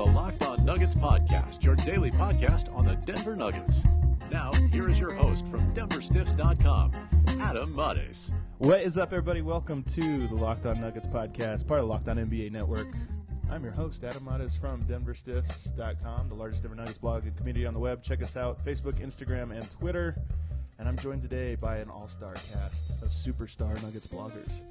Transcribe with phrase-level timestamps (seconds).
[0.00, 3.84] the Locked On Nuggets podcast, your daily podcast on the Denver Nuggets.
[4.30, 6.92] Now, here is your host from DenverStiffs.com,
[7.38, 8.32] Adam Mares.
[8.56, 9.42] What is up, everybody?
[9.42, 12.88] Welcome to the Locked On Nuggets podcast, part of Locked On NBA Network.
[13.50, 17.74] I'm your host, Adam Mares from DenverStiffs.com, the largest Denver Nuggets blog and community on
[17.74, 18.02] the web.
[18.02, 20.16] Check us out Facebook, Instagram, and Twitter.
[20.78, 24.62] And I'm joined today by an all star cast of superstar Nuggets bloggers.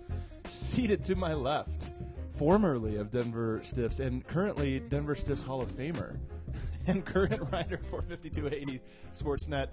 [0.45, 1.91] Seated to my left,
[2.39, 6.15] formerly of Denver Stiffs and currently Denver Stiffs Hall of Famer
[6.87, 8.79] and current writer for 5280
[9.13, 9.67] Sportsnet,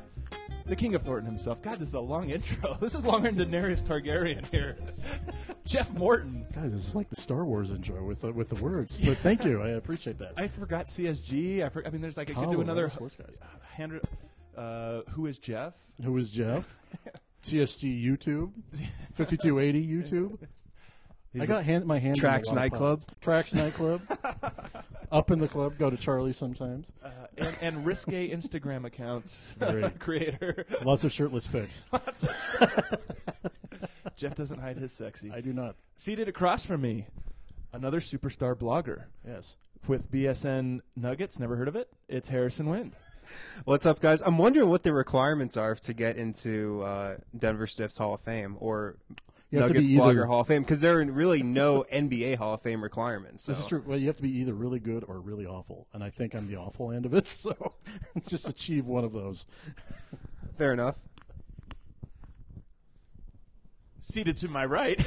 [0.66, 1.62] the king of Thornton himself.
[1.62, 2.76] God, this is a long intro.
[2.80, 4.76] This is longer than Daenerys Targaryen here.
[5.64, 6.44] Jeff Morton.
[6.52, 8.98] Guys, this is like the Star Wars intro with the, with the words.
[8.98, 10.32] But thank you, I appreciate that.
[10.36, 11.64] I forgot CSG.
[11.64, 13.38] I, for, I mean, there's like I could Oh, do another sports guys.
[13.76, 14.02] hundred.
[14.56, 15.74] Uh, who is Jeff?
[16.02, 16.74] Who is Jeff?
[17.44, 18.50] CSG YouTube,
[19.14, 19.60] fifty two
[21.36, 22.18] eighty I got hand, my hand.
[22.18, 23.02] in a Trax nightclub?
[23.06, 23.18] pots.
[23.20, 24.02] Trax nightclub.
[25.12, 25.78] Up in the club.
[25.78, 26.90] Go to Charlie sometimes.
[27.04, 29.54] Uh, and, and risque Instagram accounts
[29.98, 30.66] creator.
[30.82, 31.84] Lots of shirtless pics.
[34.16, 35.30] Jeff doesn't hide his sexy.
[35.30, 35.76] I do not.
[35.96, 37.06] Seated across from me,
[37.72, 39.56] another superstar blogger Yes.
[39.86, 41.38] with BSN Nuggets.
[41.38, 41.88] Never heard of it?
[42.08, 42.92] It's Harrison Wind.
[43.64, 44.22] What's up, guys?
[44.22, 48.56] I'm wondering what the requirements are to get into uh, Denver Stiffs Hall of Fame
[48.60, 48.96] or
[49.50, 51.84] You have to Nuggets be either- Blogger Hall of Fame because there are really no
[51.92, 53.44] NBA Hall of Fame requirements.
[53.44, 53.52] So.
[53.52, 53.82] This is true.
[53.86, 56.48] Well, you have to be either really good or really awful, and I think I'm
[56.48, 57.26] the awful end of it.
[57.36, 57.74] So
[58.28, 59.46] just achieve one of those.
[60.58, 60.96] Fair enough.
[64.00, 65.00] Seated to my right.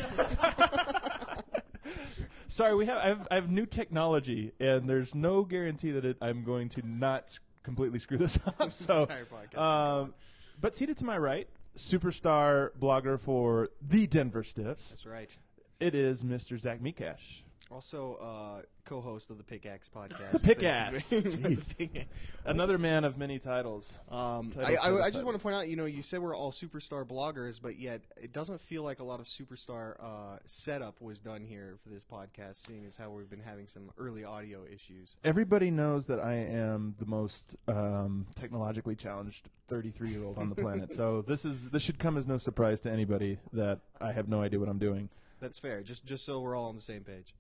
[2.48, 6.18] Sorry, we have I, have I have new technology, and there's no guarantee that it,
[6.22, 8.72] I'm going to not completely screw this up.
[8.72, 9.58] so, entire podcast.
[9.60, 10.14] um,
[10.60, 11.48] but seated to my right,
[11.80, 15.36] superstar blogger for the Denver Stiffs, That's right.
[15.80, 16.60] it is Mr.
[16.60, 17.42] Zach Mikash.
[17.72, 20.44] Also, uh, co-host of the Pickaxe podcast.
[20.44, 21.12] Pickaxe.
[21.12, 22.06] Jeez.
[22.44, 23.94] Another man of many titles.
[24.10, 26.36] Um, Titles, I, I, I just want to point out, you know, you said we're
[26.36, 31.00] all superstar bloggers, but yet it doesn't feel like a lot of superstar uh, setup
[31.00, 34.66] was done here for this podcast, seeing as how we've been having some early audio
[34.66, 35.18] issues.
[35.24, 40.56] Everybody knows that I am the most um, technologically challenged 33 year old on the
[40.56, 40.92] planet.
[41.00, 44.42] so this is this should come as no surprise to anybody that I have no
[44.42, 45.10] idea what I'm doing.
[45.40, 45.84] That's fair.
[45.84, 47.36] Just just so we're all on the same page.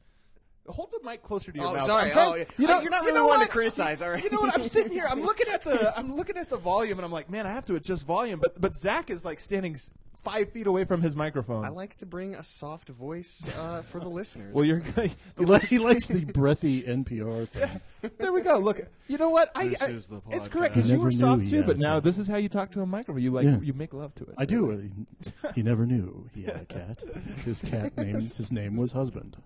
[0.67, 1.83] Hold the mic closer to your Oh, mouth.
[1.83, 2.05] sorry.
[2.07, 2.43] I'm trying- Oh, yeah.
[2.57, 4.23] you know, you're not you really know one to criticize, all right.
[4.23, 4.53] You know what?
[4.53, 5.05] I'm sitting here.
[5.09, 5.91] I'm looking at the.
[5.97, 8.39] I'm looking at the volume, and I'm like, man, I have to adjust volume.
[8.39, 9.77] But but Zach is like standing
[10.23, 11.63] five feet away from his microphone.
[11.65, 14.53] I like to bring a soft voice uh, for the listeners.
[14.53, 14.81] well, you're.
[15.37, 17.81] He, li- he likes the breathy NPR thing.
[18.17, 18.57] there we go.
[18.57, 19.51] Look, you know what?
[19.55, 22.17] I, This I- is the It's correct because you were soft too, but now this
[22.17, 23.21] is how you talk to a microphone.
[23.23, 23.59] You like Yeah.
[23.61, 24.33] you make love to it.
[24.37, 24.69] I do.
[24.69, 27.01] He, he never knew he had a cat.
[27.45, 29.37] His cat name his name was husband.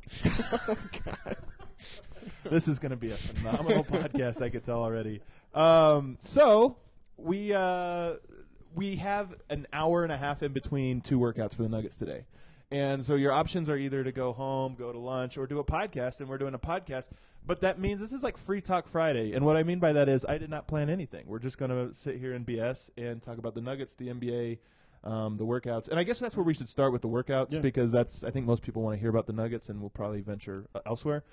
[2.46, 4.42] this is going to be a phenomenal podcast.
[4.42, 5.22] I could tell already.
[5.54, 6.78] Um, so
[7.18, 8.14] we uh,
[8.76, 12.26] we have an hour and a half in between two workouts for the Nuggets today,
[12.72, 15.64] and so your options are either to go home, go to lunch, or do a
[15.64, 16.20] podcast.
[16.20, 17.10] And we're doing a podcast,
[17.46, 19.34] but that means this is like Free Talk Friday.
[19.34, 21.26] And what I mean by that is I did not plan anything.
[21.28, 24.60] We're just going to sit here and BS and talk about the Nuggets, the NBA.
[25.06, 27.60] Um, the workouts, and I guess that's where we should start with the workouts Yeah.
[27.60, 30.22] because that's I think most people want to hear about the Nuggets, and we'll probably
[30.22, 31.26] venture uh, elsewhere.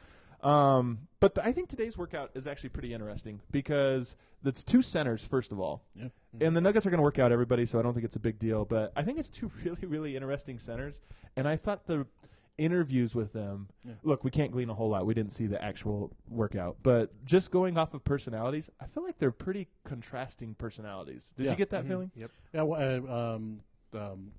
[0.42, 5.24] Um, but th- I think today's workout is actually pretty interesting because it's two centers,
[5.24, 5.82] first of all.
[5.94, 6.08] Yeah.
[6.40, 8.20] And the Nuggets are going to work out everybody, so I don't think it's a
[8.20, 8.65] big deal.
[8.65, 11.00] But I think it's two really, really interesting centers.
[11.36, 12.06] And I thought the
[12.59, 13.94] interviews with them Yeah.
[14.03, 15.06] look, we can't glean a whole lot.
[15.06, 16.76] We didn't see the actual workout.
[16.82, 21.32] But just going off of personalities, I feel like they're pretty contrasting personalities.
[21.36, 21.50] Did Yeah.
[21.53, 22.10] you get that feeling?
[22.15, 22.30] Yep.
[22.53, 22.62] Yeah.
[22.62, 23.60] Well, uh, um,
[23.94, 24.32] um,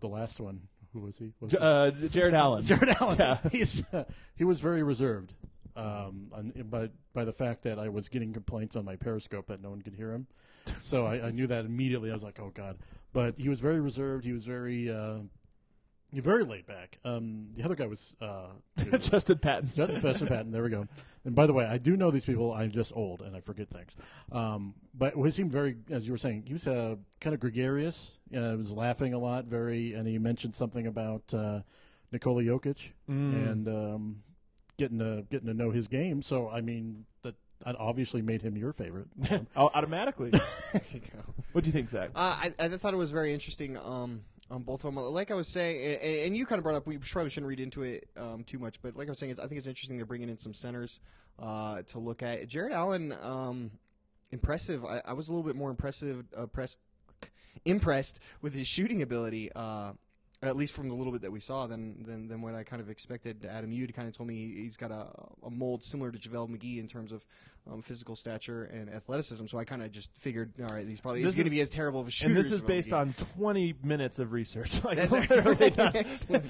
[0.00, 0.60] the last one.
[0.98, 1.32] Who was he?
[1.40, 2.64] Was uh, Jarrett Allen.
[2.66, 3.16] Jarrett Allen.
[3.18, 3.38] Yeah.
[3.52, 4.04] He's uh,
[4.36, 5.32] he was very reserved.
[5.76, 6.32] Um,
[6.70, 9.80] by by the fact that I was getting complaints on my Periscope that no one
[9.80, 10.26] could hear him,
[10.80, 12.10] so I, I knew that immediately.
[12.10, 12.78] I was like, oh god.
[13.12, 14.24] But he was very reserved.
[14.24, 15.18] He was very uh,
[16.12, 16.98] You're very laid back.
[17.04, 18.46] Um, the other guy was uh,
[18.98, 19.70] Justin Patton.
[19.74, 20.50] Justin Fester Patton.
[20.52, 20.86] There we go.
[21.24, 22.52] And by the way, I do know these people.
[22.54, 23.90] I'm just old and I forget things.
[24.32, 28.16] Um, but he seemed very, as you were saying, he was uh, kind of gregarious.
[28.34, 29.44] Uh, was laughing a lot.
[29.44, 31.60] Very, and he mentioned something about uh,
[32.12, 33.50] Nikola Jokic Mm.
[33.50, 34.22] and um,
[34.78, 36.22] getting to getting to know his game.
[36.22, 37.34] So I mean that.
[37.66, 39.08] That obviously made him your favorite.
[39.30, 40.30] Um, Oh, automatically.
[40.30, 41.18] There you go.
[41.50, 42.10] what do you think, Zach?
[42.14, 45.02] Uh, I, I thought it was very interesting um, on both of them.
[45.02, 47.60] Like I was saying, and, and you kind of brought up, we probably shouldn't read
[47.60, 50.06] into it um, too much, but like I was saying, I think it's interesting they're
[50.06, 51.00] bringing in some centers
[51.38, 52.46] uh, to look at.
[52.48, 53.70] Jarrett Allen, um,
[54.32, 54.84] impressive.
[54.84, 56.80] I, I was a little bit more impressive, uh, pressed,
[57.64, 59.50] impressed with his shooting ability.
[59.54, 59.92] Uh,
[60.42, 62.80] at least from the little bit that we saw, than than, than what I kind
[62.80, 63.44] of expected.
[63.44, 65.08] Adam, you kind of told me he's got a,
[65.44, 67.24] a mold similar to JaVale McGee in terms of
[67.70, 69.46] um, physical stature and athleticism.
[69.46, 71.60] So I kind of just figured, all right, he's probably This he's going to be
[71.60, 72.30] as terrible of a shooter.
[72.34, 72.98] and this is JaVale based McGee.
[73.00, 74.82] on 20 minutes of research.
[74.84, 76.44] Like That's literally not-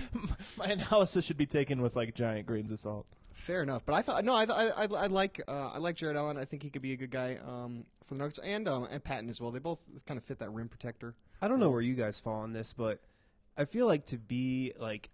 [0.56, 3.06] my analysis should be taken with like giant grains of salt.
[3.32, 6.16] Fair enough, but I thought no, I I, I, I like uh, I like Jarrett
[6.16, 6.36] Allen.
[6.36, 9.02] I think he could be a good guy um, for the Nuggets and um, and
[9.02, 9.52] Patton as well.
[9.52, 11.14] They both kind of fit that rim protector.
[11.40, 12.98] I don't know where you guys fall on this, but
[13.58, 15.10] I feel like to be like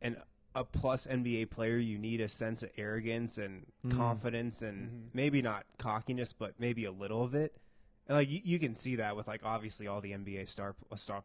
[0.00, 0.16] an
[0.54, 5.64] a plus NBA player, you need a sense of arrogance and confidence, and maybe not
[5.78, 7.54] cockiness, but maybe a little of it.
[8.06, 11.22] And like you, you can see that with like obviously all the NBA star star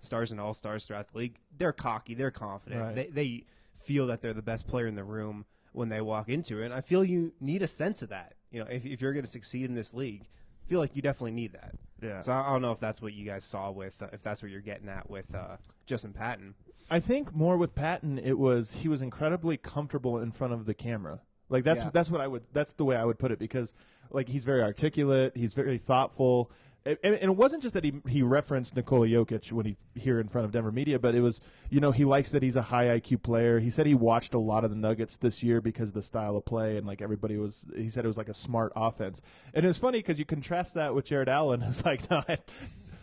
[0.00, 1.36] stars and all stars throughout the league.
[1.56, 2.94] They're cocky, they're confident, Right.
[2.94, 3.44] they they
[3.82, 6.66] feel that they're the best player in the room when they walk into it.
[6.66, 8.34] And I feel you need a sense of that.
[8.50, 10.22] You know, if if you're going to succeed in this league,
[10.64, 11.74] I feel like you definitely need that.
[12.02, 12.20] Yeah.
[12.20, 14.42] So I I don't know if that's what you guys saw with, uh, if that's
[14.42, 16.54] what you're getting at with uh, Justin Patton.
[16.90, 20.74] I think more with Patton, it was he was incredibly comfortable in front of the
[20.74, 21.20] camera.
[21.48, 21.90] Like that's Yeah.
[21.92, 23.72] that's what I would that's the way I would put it because
[24.10, 26.50] like he's very articulate, he's very thoughtful,
[26.84, 30.28] and, and it wasn't just that he he referenced Nikola Jokic when he here in
[30.28, 31.40] front of Denver media, but it was
[31.70, 33.58] you know he likes that he's a high IQ player.
[33.58, 36.36] He said he watched a lot of the Nuggets this year because of the style
[36.36, 37.64] of play and like everybody was.
[37.76, 39.20] He said it was like a smart offense,
[39.54, 42.22] and it was funny because you contrast that with Jarrett Allen, who's like no.
[42.28, 42.38] I,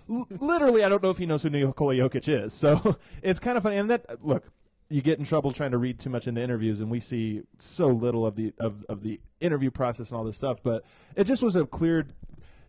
[0.08, 2.54] Literally, I don't know if he knows who Nikola Jokic is.
[2.54, 3.78] So it's kind of funny.
[3.78, 4.50] And that look,
[4.90, 7.88] you get in trouble trying to read too much into interviews, and we see so
[7.88, 10.60] little of the of, of the interview process and all this stuff.
[10.62, 10.84] But
[11.16, 12.06] it just was a clear.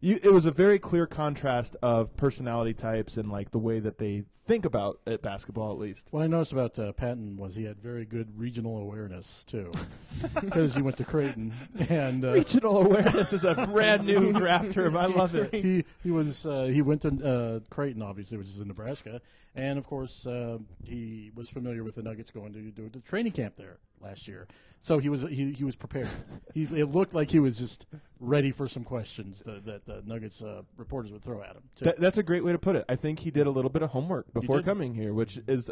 [0.01, 3.97] You, it was a very clear contrast of personality types and like the way that
[3.97, 6.09] they think about at basketball, at least.
[6.11, 9.73] What I noticed about uh, Patton was he had very good regional awareness too,
[10.41, 11.53] because he went to Creighton
[11.89, 14.97] and uh, Regional awareness is a brand new draft term.
[14.97, 15.55] I love it.
[15.55, 19.21] he he was uh, he went to uh, Creighton, obviously, which is in Nebraska,
[19.55, 23.33] and of course uh, he was familiar with the Nuggets going to do the training
[23.33, 24.47] camp there last year.
[24.81, 26.11] So he was he, he was prepared.
[26.53, 27.87] he, it looked like he was just
[28.21, 31.63] ready for some questions that, that the Nuggets uh, reporters would throw at him.
[31.75, 31.87] too.
[31.87, 32.85] That, that's a great way to put it.
[32.87, 35.71] I think he did a little bit of homework before coming here, which is,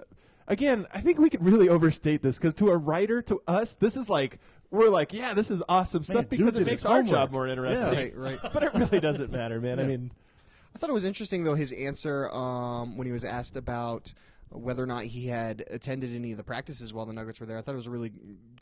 [0.48, 3.96] again, I think we could really overstate this because to a writer, to us, this
[3.96, 4.38] is like
[4.70, 7.10] we're like, yeah, this is awesome stuff dude because it makes our homework.
[7.10, 7.94] job more interesting.
[7.94, 8.38] Right, right.
[8.52, 9.78] but it really doesn't matter, man.
[9.78, 10.10] I mean,
[10.74, 14.14] I thought it was interesting though his answer um, when he was asked about
[14.54, 17.58] whether or not he had attended any of the practices while the Nuggets were there.
[17.58, 18.12] I thought it was a really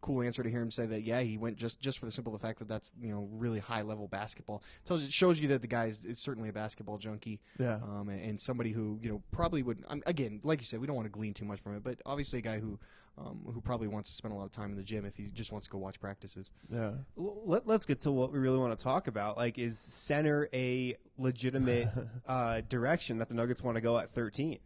[0.00, 1.02] cool answer to hear him say that.
[1.02, 3.82] Yeah, he went just just for the simple fact that that's you know really high
[3.82, 4.62] level basketball.
[4.84, 7.40] Tells it shows you that the guy is, is certainly a basketball junkie.
[7.58, 7.76] Yeah.
[7.76, 10.86] Um, and, and somebody who you know probably would um, again like you said we
[10.86, 12.78] don't want to glean too much from it, but obviously a guy who.
[13.18, 15.26] Um, who probably wants to spend a lot of time in the gym if he
[15.26, 16.52] just wants to go watch practices.
[16.72, 16.92] yeah.
[17.16, 19.36] Let, let's get to what we really want to talk about.
[19.36, 21.88] Like, is center a legitimate
[22.26, 24.58] uh, direction that the Nuggets want to go at 13?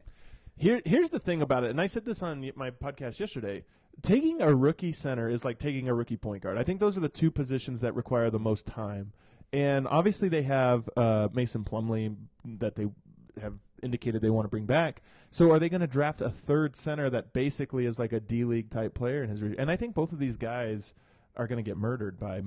[0.56, 3.64] Here, here's the thing about it, and I said this on my podcast yesterday.
[4.02, 6.58] Taking a rookie center is like taking a rookie point guard.
[6.58, 9.12] I think those are the two positions that require the most time.
[9.52, 12.16] And obviously, they have uh, Mason Plumlee
[12.58, 12.88] that they
[13.40, 15.02] have indicated they want to bring back.
[15.30, 18.44] So, are they going to draft a third center that basically is like a D
[18.44, 19.42] League type player in his?
[19.42, 20.94] Re- and I think both of these guys
[21.36, 22.42] are going to get murdered by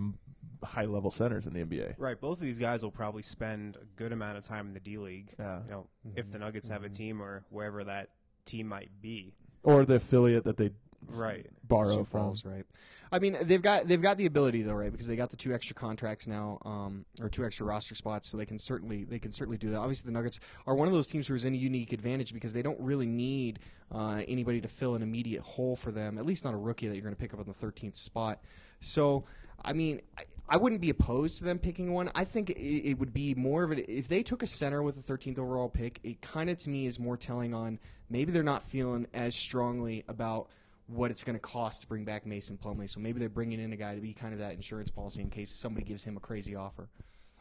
[0.64, 1.96] high level centers in the NBA.
[1.98, 2.20] Right.
[2.20, 4.98] Both of these guys will probably spend a good amount of time in the D
[4.98, 5.34] League.
[5.40, 5.60] Yeah.
[5.66, 8.10] You know, if the Nuggets have a team or wherever that
[8.46, 9.34] team might be.
[9.64, 10.72] Or the affiliate that they
[11.10, 11.46] Right.
[11.64, 12.22] borrow Sioux from.
[12.22, 12.66] Falls, right?
[13.12, 14.92] I mean, they've got they've got the ability though, right?
[14.92, 18.36] Because they got the two extra contracts now, um, or two extra roster spots, so
[18.36, 19.78] they can certainly they can certainly do that.
[19.78, 22.52] Obviously, the Nuggets are one of those teams who is in a unique advantage because
[22.52, 23.60] they don't really need
[23.92, 26.18] uh, anybody to fill an immediate hole for them.
[26.18, 28.42] At least not a rookie that you're going to pick up on the 13th spot.
[28.82, 29.24] So.
[29.68, 32.10] I mean, I, I wouldn't be opposed to them picking one.
[32.16, 34.96] I think it, it would be more of a if they took a center with
[34.96, 36.00] the 13th overall pick.
[36.04, 40.06] It kind of to me is more telling on maybe they're not feeling as strongly
[40.08, 40.48] about
[40.88, 42.90] what it's going to cost to bring back Mason Plumlee.
[42.90, 45.30] So maybe they're bringing in a guy to be kind of that insurance policy in
[45.30, 46.88] case somebody gives him a crazy offer.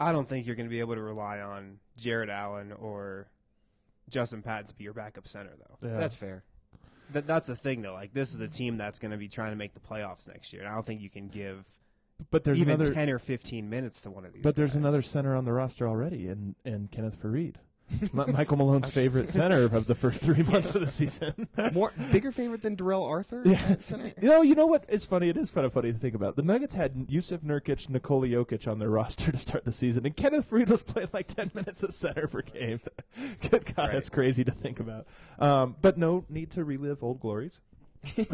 [0.00, 3.28] I don't think you're going to be able to rely on Jarrett Allen or
[4.10, 5.88] Justin Patton to be your backup center, though.
[5.88, 5.96] Yeah.
[5.96, 6.42] That's fair.
[7.12, 7.94] that, that's the thing though.
[7.94, 10.52] Like this is the team that's going to be trying to make the playoffs next
[10.52, 10.62] year.
[10.62, 11.64] And I don't think you can give
[12.30, 12.92] But there's even another.
[12.94, 14.42] ten or fifteen minutes to one of these.
[14.42, 14.76] but there's guys.
[14.76, 17.56] another center on the roster already, and and Kenneth Faried,
[18.02, 21.46] M- Michael Malone's favorite center of the first three months of the season.
[21.72, 23.42] More bigger favorite than Darrell Arthur.
[23.44, 23.76] Yeah.
[23.80, 24.12] center?
[24.20, 24.86] You know, you know what?
[24.88, 25.28] It's funny.
[25.28, 26.36] It is kind of funny to think about.
[26.36, 30.16] The Nuggets had Yusuf Nurkic, Nikola Jokic on their roster to start the season, and
[30.16, 32.80] Kenneth Faried was playing like ten minutes of center per game.
[33.50, 33.92] Good God, Right.
[33.92, 35.06] that's crazy to think about.
[35.38, 37.60] Um, but no need to relive old glories.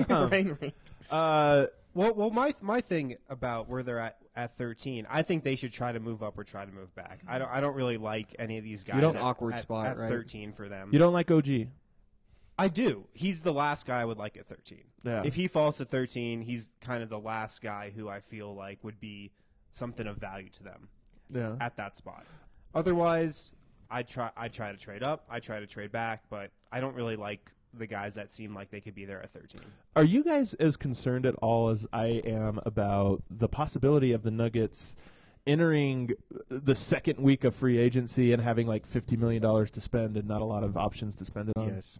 [0.08, 0.74] right, right.
[1.10, 5.56] Uh, Well, well, my my thing about where they're at at 13, I think they
[5.56, 7.20] should try to move up or try to move back.
[7.28, 8.96] I don't I don't really like any of these guys.
[8.96, 10.08] You don't- at, Awkward at- spot, at right?
[10.08, 10.88] 13 for them.
[10.92, 11.68] you don't like OG?
[12.58, 13.06] I do.
[13.12, 14.84] He's the last guy I would like at 13.
[15.04, 15.22] Yeah.
[15.24, 18.82] If he falls to 13, he's kind of the last guy who I feel like
[18.84, 19.32] would be
[19.70, 20.88] something of value to them
[21.30, 21.56] Yeah.
[21.60, 22.24] at that spot.
[22.74, 23.52] Otherwise,
[23.90, 26.94] I try I try to trade up, I try to trade back, but I don't
[26.94, 29.60] really like the guys that seem like they could be there at 13.
[29.96, 34.30] Are you guys as concerned at all as I am about the possibility of the
[34.30, 34.96] Nuggets
[35.46, 36.10] entering
[36.48, 40.28] the second week of free agency and having like fifty million dollars to spend and
[40.28, 41.68] not a lot of options to spend it on?
[41.68, 41.98] Yes.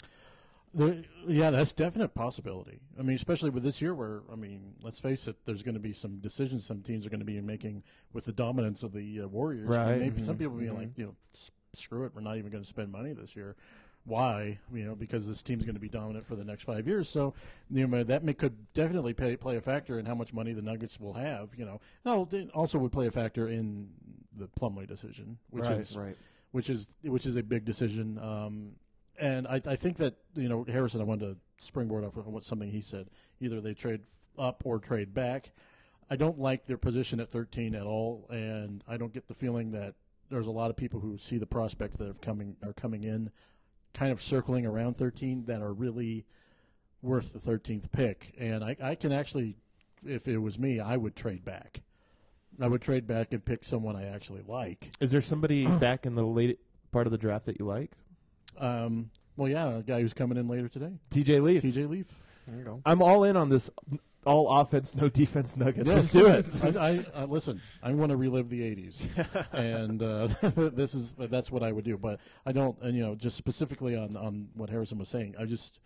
[0.75, 2.81] There, yeah, that's definite possibility.
[2.99, 5.81] I mean, especially with this year, where I mean, let's face it, there's going to
[5.81, 9.23] be some decisions some teams are going to be making with the dominance of the
[9.23, 9.69] uh, Warriors.
[9.69, 9.93] Right.
[9.93, 12.62] And maybe some people being like, you know, "S- screw it, we're not even going
[12.62, 13.57] to spend money this year.
[14.04, 14.59] Why?
[14.75, 17.09] You know, because this team's going to be dominant for the next five years.
[17.09, 17.35] So,
[17.71, 20.62] you know, that may, could definitely pay, play a factor in how much money the
[20.62, 21.50] Nuggets will have.
[21.56, 23.90] You know, no, it also would play a factor in
[24.37, 25.78] the Plumlee decision, which Right.
[25.78, 26.16] is Right.
[26.50, 28.18] which is which is a big decision.
[28.18, 28.73] Um,
[29.21, 31.00] and I, I think that you know Harrison.
[31.00, 33.09] I wanted to springboard off of what something he said.
[33.40, 34.00] Either they trade
[34.38, 35.52] up or trade back.
[36.11, 39.71] I don't like their position at 13 at all, and I don't get the feeling
[39.73, 39.94] that
[40.28, 43.30] there's a lot of people who see the prospects that have coming are coming in,
[43.94, 46.25] kind of circling around 13 that are really
[47.02, 48.34] worth the 13th pick.
[48.38, 49.56] And I, I can actually,
[50.06, 51.82] if it was me, I would trade back.
[52.61, 54.92] I would trade back and pick someone I actually like.
[55.00, 56.58] Is there somebody back in the late
[56.90, 57.92] part of the draft that you like?
[58.58, 61.62] Um, well, yeah, a guy who's coming in later today, TJ Leaf.
[61.62, 62.06] TJ Leaf.
[62.46, 62.82] There you go.
[62.84, 63.70] I'm all in on this
[64.25, 65.88] all offense, no defense Nuggets.
[65.88, 66.47] Let's do it.
[66.76, 67.61] I, I, listen.
[67.83, 70.29] I want to relive the '80s, and uh,
[70.71, 71.99] this is that's what I would do.
[71.99, 75.35] But I don't, and you know, just specifically on on what Harrison was saying.
[75.38, 75.81] I just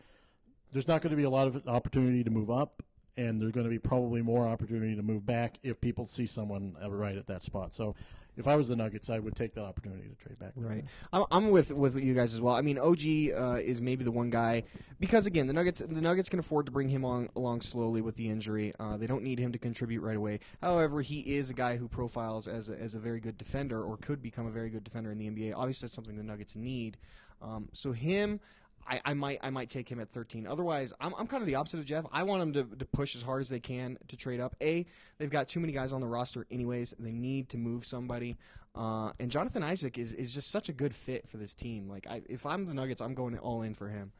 [0.72, 2.82] there's not going to be a lot of opportunity to move up,
[3.16, 6.76] and there's going to be probably more opportunity to move back if people see someone
[6.88, 7.74] right at that spot.
[7.74, 7.94] So.
[8.36, 10.52] If I was the Nuggets, I would take that opportunity to trade back.
[10.56, 10.84] Right.
[11.12, 12.54] I'm, I'm with with you guys as well.
[12.54, 13.00] I mean, OG
[13.34, 14.64] uh, is maybe the one guy
[15.00, 18.16] because again, the Nuggets the Nuggets can afford to bring him on along slowly with
[18.16, 18.74] the injury.
[18.78, 20.40] Uh, they don't need him to contribute right away.
[20.62, 23.96] However, he is a guy who profiles as a, as a very good defender or
[23.96, 25.54] could become a very good defender in the NBA.
[25.54, 26.98] Obviously, that's something the Nuggets need.
[27.40, 28.40] Um, so him.
[28.88, 30.46] I, I might I might take him at 13.
[30.46, 32.04] Otherwise, I'm, I'm kind of the opposite of Jeff.
[32.12, 34.54] I want them to, to push as hard as they can to trade up.
[34.60, 34.86] A,
[35.18, 36.94] they've got too many guys on the roster anyways.
[36.98, 38.36] They need to move somebody.
[38.74, 41.88] Uh, and Jonathan Isaac is, is just such a good fit for this team.
[41.88, 44.12] Like, I, if I'm the Nuggets, I'm going all in for him.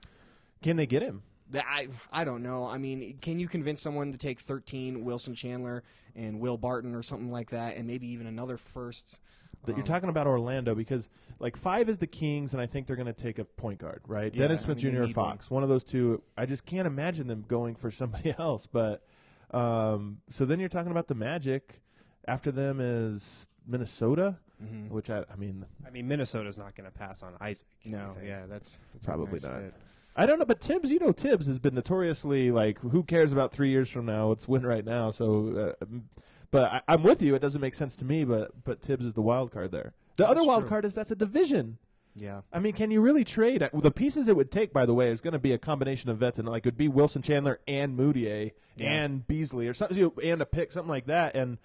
[0.63, 1.23] Can they get him?
[1.55, 2.65] I I don't know.
[2.65, 5.85] I mean, can you convince someone to take 13 Wilson Chandler
[6.17, 9.21] and Will Barton or something like that, and maybe even another first?
[9.67, 11.09] That you're Um, talking about Orlando because
[11.39, 14.01] like five is the Kings, and I think they're going to take a point guard,
[14.07, 14.35] right?
[14.35, 15.03] Yeah, Dennis I Smith mean, Jr.
[15.03, 15.63] or Fox, one.
[15.63, 16.23] of those two.
[16.37, 18.67] I just can't imagine them going for somebody else.
[18.67, 19.03] But
[19.51, 21.81] um, so then you're talking about the Magic.
[22.29, 24.89] After them is Minnesota, Mhm.
[24.89, 27.67] which I, I mean, I mean, Minnesota's not going to pass on Isaac.
[27.85, 29.61] No, yeah, that's, that's Probably nice not.
[29.61, 29.75] fit.
[30.17, 30.45] I don't know.
[30.47, 34.07] But Thibs, you know, Thibs has been notoriously like, who cares about three years from
[34.07, 34.31] now?
[34.33, 35.11] It's win right now.
[35.11, 36.09] So, uh, m-
[36.51, 37.35] but I, I'm with you.
[37.35, 38.25] It doesn't make sense to me.
[38.25, 39.93] But but Thibs is the wild card there.
[40.17, 40.69] The That's other wild true.
[40.71, 41.79] card is that's a division.
[42.19, 42.41] Yeah.
[42.51, 43.69] I mean, can you really trade?
[43.75, 46.17] The pieces it would take, by the way, is going to be a combination of
[46.17, 48.91] vets, and like it would be Wilson Chandler and Mudiay Yeah.
[48.93, 51.35] and Beasley or something, you know, and a pick, something like that.
[51.37, 51.59] And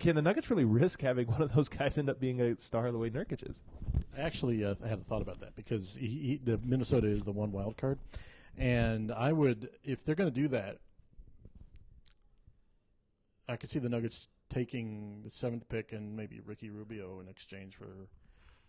[0.00, 2.90] can the Nuggets really risk having one of those guys end up being a star
[2.90, 3.60] the way Nurkic is?
[4.18, 7.30] I actually uh, had a thought about that because he, he, the Minnesota is the
[7.32, 8.00] one wild card,
[8.58, 10.78] and I would if they're going to do that,
[13.48, 17.76] I could see the Nuggets taking the seventh pick and maybe Ricky Rubio in exchange
[17.76, 18.08] for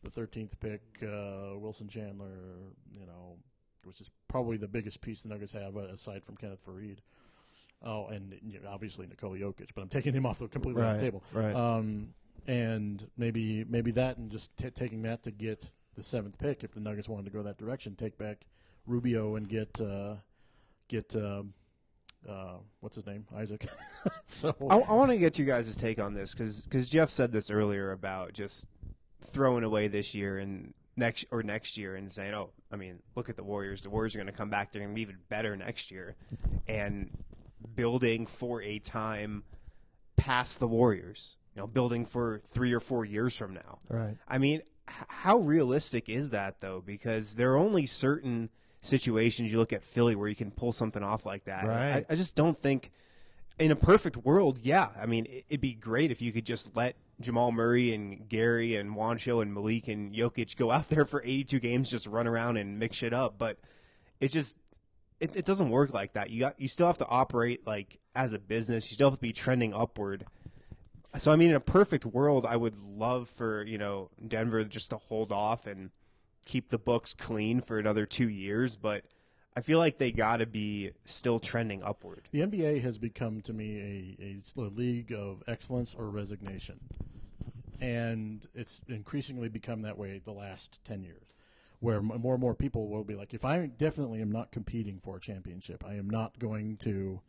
[0.03, 3.37] the thirteenth pick, uh, Wilson Chandler, you know,
[3.83, 6.97] which is probably the biggest piece the Nuggets have uh, aside from Kenneth Faried.
[7.83, 10.95] Oh, and you know, obviously Nikola Jokic, but I'm taking him off the completely off
[10.95, 11.23] the table.
[11.33, 11.55] right.
[11.55, 12.13] Um,
[12.47, 16.73] and maybe maybe that and just t- taking that to get the seventh pick if
[16.73, 18.47] the Nuggets wanted to go that direction, take back
[18.85, 20.15] Rubio and get uh,
[20.87, 21.53] get um,
[22.27, 23.67] uh, what's his name Isaac.
[24.25, 27.49] so I, I want to get you guys' take on this because Jeff said this
[27.49, 28.67] earlier about just
[29.21, 33.29] throwing away this year and next or next year and saying, "Oh, I mean, look
[33.29, 33.83] at the Warriors.
[33.83, 34.71] The Warriors are going to come back.
[34.71, 36.15] They're going to be even better next year,"
[36.67, 37.09] and
[37.75, 39.43] building for a time
[40.15, 41.37] past the Warriors.
[41.55, 43.79] You know, building for three or four years from now.
[43.87, 44.17] Right.
[44.27, 46.81] I mean, h- how realistic is that though?
[46.83, 48.49] Because there are only certain
[48.83, 51.65] situations you look at Philly where you can pull something off like that.
[51.65, 52.05] Right.
[52.09, 52.91] I, I just don't think
[53.59, 54.89] in a perfect world, yeah.
[54.99, 58.75] I mean, it, it'd be great if you could just let Jamal Murray and Gary
[58.75, 62.57] and Juancho and Malik and Jokic go out there for 82 games, just run around
[62.57, 63.37] and mix shit up.
[63.37, 63.57] But
[64.19, 64.57] it's just
[65.19, 66.29] it, it doesn't work like that.
[66.29, 68.91] You got you still have to operate like as a business.
[68.91, 70.25] You still have to be trending upward.
[71.17, 74.89] So I mean, in a perfect world, I would love for you know Denver just
[74.89, 75.91] to hold off and
[76.45, 78.75] keep the books clean for another two years.
[78.75, 79.05] But
[79.55, 82.27] I feel like they got to be still trending upward.
[82.31, 86.79] The NBA has become to me a, a, league of excellence or resignation,
[87.79, 91.33] and it's increasingly become that way the last ten years,
[91.79, 95.17] where more and more people will be like, if I definitely am not competing for
[95.17, 97.21] a championship, I am not going to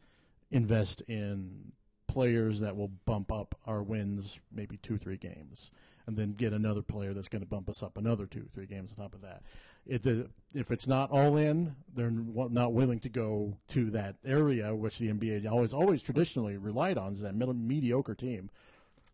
[0.50, 1.72] invest in
[2.06, 5.72] players that will bump up our wins maybe two three games
[6.06, 8.92] and then get another player that's going to bump us up another two three games
[8.92, 9.42] on top of that
[9.86, 10.06] if
[10.54, 15.08] if it's not all in they're not willing to go to that area which the
[15.08, 18.50] NBA always always traditionally relied on is that middle, mediocre team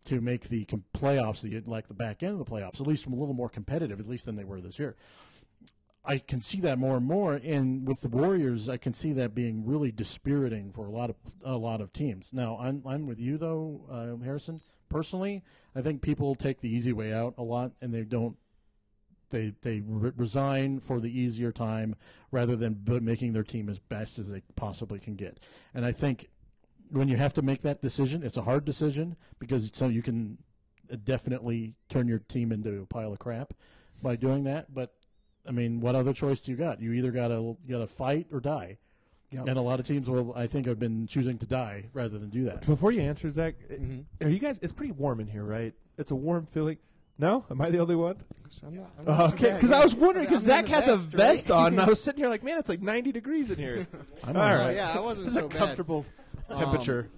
[0.04, 0.64] to make the
[0.96, 4.00] playoffs the like the back end of the playoffs at least a little more competitive
[4.00, 4.96] at least than they were this year
[6.04, 9.34] I can see that more and more, and with the Warriors, I can see that
[9.34, 12.30] being really dispiriting for a lot of a lot of teams.
[12.32, 14.62] Now, I'm I'm with you though, uh, Harrison.
[14.90, 15.42] Personally,
[15.74, 18.36] I think people take the easy way out a lot, and they don't.
[19.30, 21.94] They they re- resign for the easier time
[22.32, 25.38] rather than b- making their team as best as they possibly can get.
[25.72, 26.28] And I think
[26.90, 30.38] when you have to make that decision, it's a hard decision because so you can
[30.92, 33.54] uh, definitely turn your team into a pile of crap
[34.02, 34.74] by doing that.
[34.74, 34.94] But
[35.46, 36.80] I mean, what other choice do you got?
[36.80, 38.78] You either gotta gotta fight or die.
[39.32, 39.46] Yep.
[39.46, 42.30] And a lot of teams will, I think, have been choosing to die rather than
[42.30, 42.66] do that.
[42.66, 44.04] Before you answer, Zach, Mhm.
[44.22, 44.58] are you guys?
[44.60, 45.72] It's pretty warm in here, right?
[45.98, 46.78] It's a warm feeling.
[47.16, 48.16] No, am I the only one?
[48.66, 49.70] I'm not- I'm not Okay, because.
[49.72, 51.56] I was wondering because Zach has vest, a vest right?
[51.56, 53.86] on, and I was sitting here like, man, it's like 90 degrees in here.
[54.24, 54.74] I'm All all right, right.
[54.76, 55.58] yeah, I wasn't It's a so bad.
[55.58, 56.06] comfortable
[56.50, 57.08] temperature.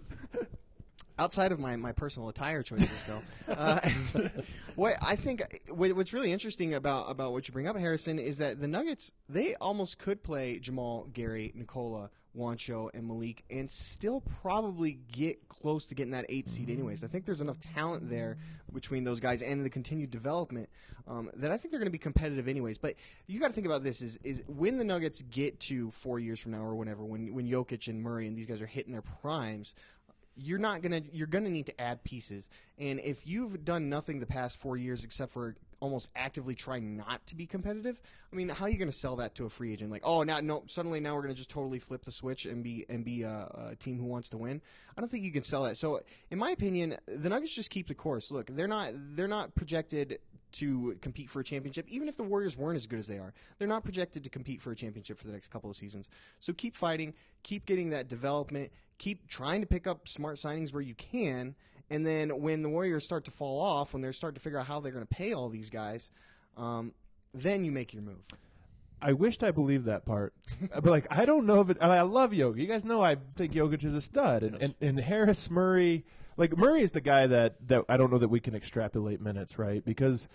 [1.23, 3.79] Outside of my, my personal attire choices though uh,
[4.75, 8.61] what i think what's really interesting about about what you bring up harrison is that
[8.61, 14.99] the nuggets they almost could play jamal gary nicola Juancho and Malik, and still probably
[15.13, 16.71] get close to getting that eight seed.
[16.71, 18.39] Anyways, I think there's enough talent there
[18.73, 20.69] between those guys and the continued development
[21.07, 22.49] um, that I think they're going to be competitive.
[22.49, 22.95] Anyways, but
[23.27, 26.41] you got to think about this: is is when the Nuggets get to four years
[26.41, 29.03] from now or whenever, when when Jokic and Murray and these guys are hitting their
[29.03, 29.75] primes,
[30.37, 32.49] you're not gonna you're gonna need to add pieces.
[32.79, 37.27] And if you've done nothing the past four years except for almost actively try not
[37.27, 38.01] to be competitive,
[38.33, 39.91] I mean, how are you gonna sell that to a free agent?
[39.91, 42.87] Like, oh, now no, suddenly now we're gonna just totally flip the switch and be
[42.89, 44.63] and be a, a team who wants to win.
[44.97, 45.77] I don't think you can sell that.
[45.77, 48.31] So, in my opinion, the Nuggets just keep the course.
[48.31, 50.19] Look, they're not they're not projected
[50.53, 53.33] to compete for a championship, even if the Warriors weren't as good as they are.
[53.59, 56.09] They're not projected to compete for a championship for the next couple of seasons.
[56.41, 60.83] So keep fighting, keep getting that development, keep trying to pick up smart signings where
[60.83, 61.55] you can.
[61.91, 64.67] And then when the Warriors start to fall off, when they're starting to figure out
[64.67, 66.11] how they're going to pay all these guys,
[66.57, 66.93] um,
[67.35, 68.25] then you make your move.
[69.03, 70.35] I wished I believed that part,
[70.71, 71.79] but like I don't know if it.
[71.81, 72.61] I, love yoga.
[72.61, 74.63] You guys know I think Jokic is a stud, and, Yes.
[74.63, 76.05] and and Harris Murray.
[76.37, 79.59] Like Murray is the guy that that I don't know that we can extrapolate minutes
[79.59, 80.29] right because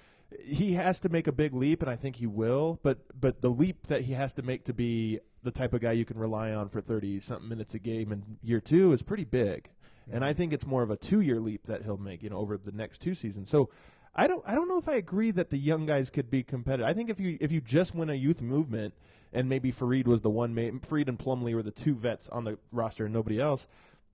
[0.44, 2.80] he has to make a big leap, and I think he will.
[2.84, 5.94] But but the leap that he has to make to be the type of guy
[5.94, 9.24] you can rely on for thirty something minutes a game in year two is pretty
[9.24, 9.70] big,
[10.06, 10.24] and mm-hmm.
[10.26, 12.22] I think it's more of a two year leap that he'll make.
[12.22, 13.50] You know, over the next two seasons.
[13.50, 13.70] So.
[14.18, 14.44] I don't.
[14.48, 16.88] I don't know if I agree that the young guys could be competitive.
[16.88, 18.96] I think if you if you just win a youth movement,
[19.32, 22.44] and maybe Faried was the one, ma- Faried and Plumlee were the two vets on
[22.44, 23.68] the roster, and nobody else.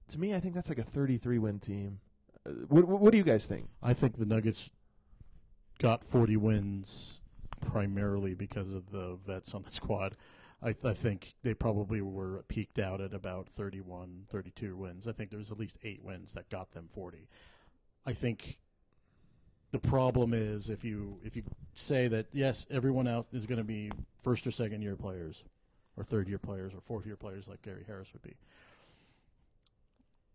[0.10, 2.00] To me, I think that's like a 33 win team.
[2.46, 3.70] Uh, what, what, what do you guys think?
[3.82, 4.70] I think the Nuggets
[5.80, 7.22] got 40 wins
[7.62, 10.18] primarily because of the vets on the squad.
[10.62, 15.08] I, I think they probably were peaked out at about 31, 32 wins.
[15.08, 17.28] I think there was at least eight wins that got them 40.
[18.06, 18.60] I think
[19.74, 23.64] the problem is if you if you say that yes, everyone out is going to
[23.64, 25.44] be first or second year players,
[25.98, 28.36] or third year players, or fourth year players like Gary Harris would be.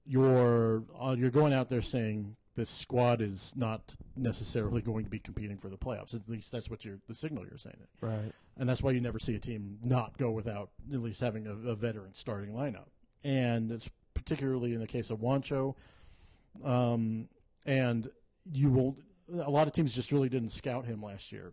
[0.04, 5.20] You're uh, you're going out there saying this squad is not necessarily going to be
[5.20, 6.14] competing for the playoffs.
[6.14, 8.32] At least that's what you're the signal you're saying it, Right.
[8.58, 11.52] and that's why you never see a team not go without at least having a,
[11.70, 12.88] a veteran starting lineup.
[13.22, 15.76] And it's particularly in the case of Juancho,
[16.64, 17.28] um,
[17.64, 18.10] and
[18.52, 18.96] you will.
[19.32, 21.52] A lot of teams just really didn't scout him last year,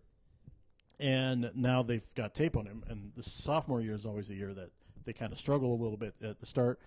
[0.99, 2.83] and now they've got tape on him.
[2.87, 4.69] And the sophomore year is always the year that
[5.05, 6.79] they kind of struggle a little bit at the start.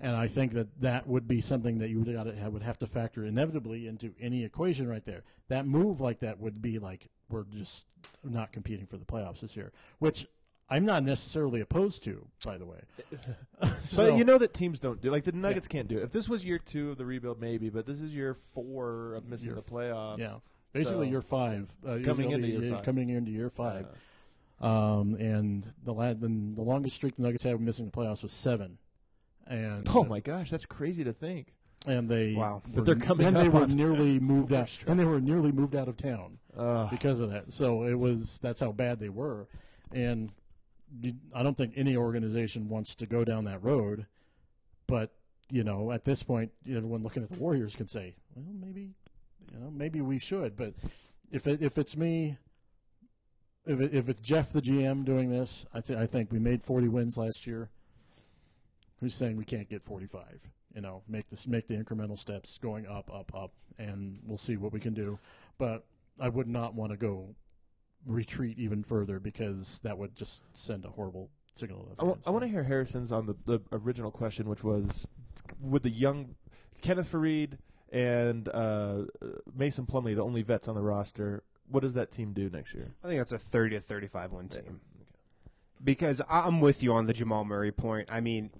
[0.00, 3.88] And I think that that would be something that you would have, to factor inevitably
[3.88, 5.24] into any equation right there.
[5.48, 7.86] That move like that would be like we're just
[8.22, 10.26] not competing for the playoffs this year, which
[10.70, 12.80] I'm not necessarily opposed to, by the way.
[13.60, 16.02] But So- you know that teams don't do like the Nuggets can't do it.
[16.04, 19.26] If this was year two of the rebuild, maybe, but this is year four of
[19.28, 20.18] missing Year the playoffs.
[20.18, 20.36] Yeah,
[20.72, 22.84] basically So- year five, uh, Coming into year five.
[22.84, 23.86] coming into year five.
[24.62, 27.92] Uh, Um, and the, la- the the longest streak the Nuggets had of missing the
[27.92, 28.78] playoffs was seven.
[29.46, 31.54] And oh my gosh, that's crazy to think.
[31.86, 32.62] And they Wow.
[32.68, 35.20] were- That they're coming and they up were on- nearly moved out, and they were
[35.20, 37.52] nearly moved out of town Uh, because of that.
[37.52, 39.48] So it was that's how bad they were,
[39.92, 40.30] and
[41.34, 44.06] I don't think any organization wants to go down that road.
[44.86, 45.12] But
[45.50, 48.90] you know, at this point, everyone looking at the Warriors can say, well, maybe,
[49.52, 50.56] you know, maybe we should.
[50.56, 50.74] But
[51.30, 52.36] if it, if it's me,
[53.66, 56.62] if it, if it's Jeff the GM doing this, I, th- I think we made
[56.62, 57.68] 40 wins last year.
[59.00, 60.22] Who's saying we can't get 45?
[60.74, 64.56] You know, make this make the incremental steps going up, up, up, and we'll see
[64.56, 65.18] what we can do.
[65.58, 65.84] But
[66.20, 67.34] I would not want to go
[68.06, 71.84] retreat even further because that would just send a horrible signal.
[71.84, 75.06] To the I, want to hear Harrison's on the, the original question, which was
[75.60, 76.34] with the young
[76.80, 77.58] Kenneth Faried
[77.92, 79.02] and uh,
[79.54, 81.42] Mason Plumlee, the only vets on the roster.
[81.68, 82.94] What does that team do next year?
[83.04, 84.80] I think that's a 30 to 35 win team.
[85.82, 88.08] Because I- I'm with you on the Jamal Murray point.
[88.10, 88.50] I mean,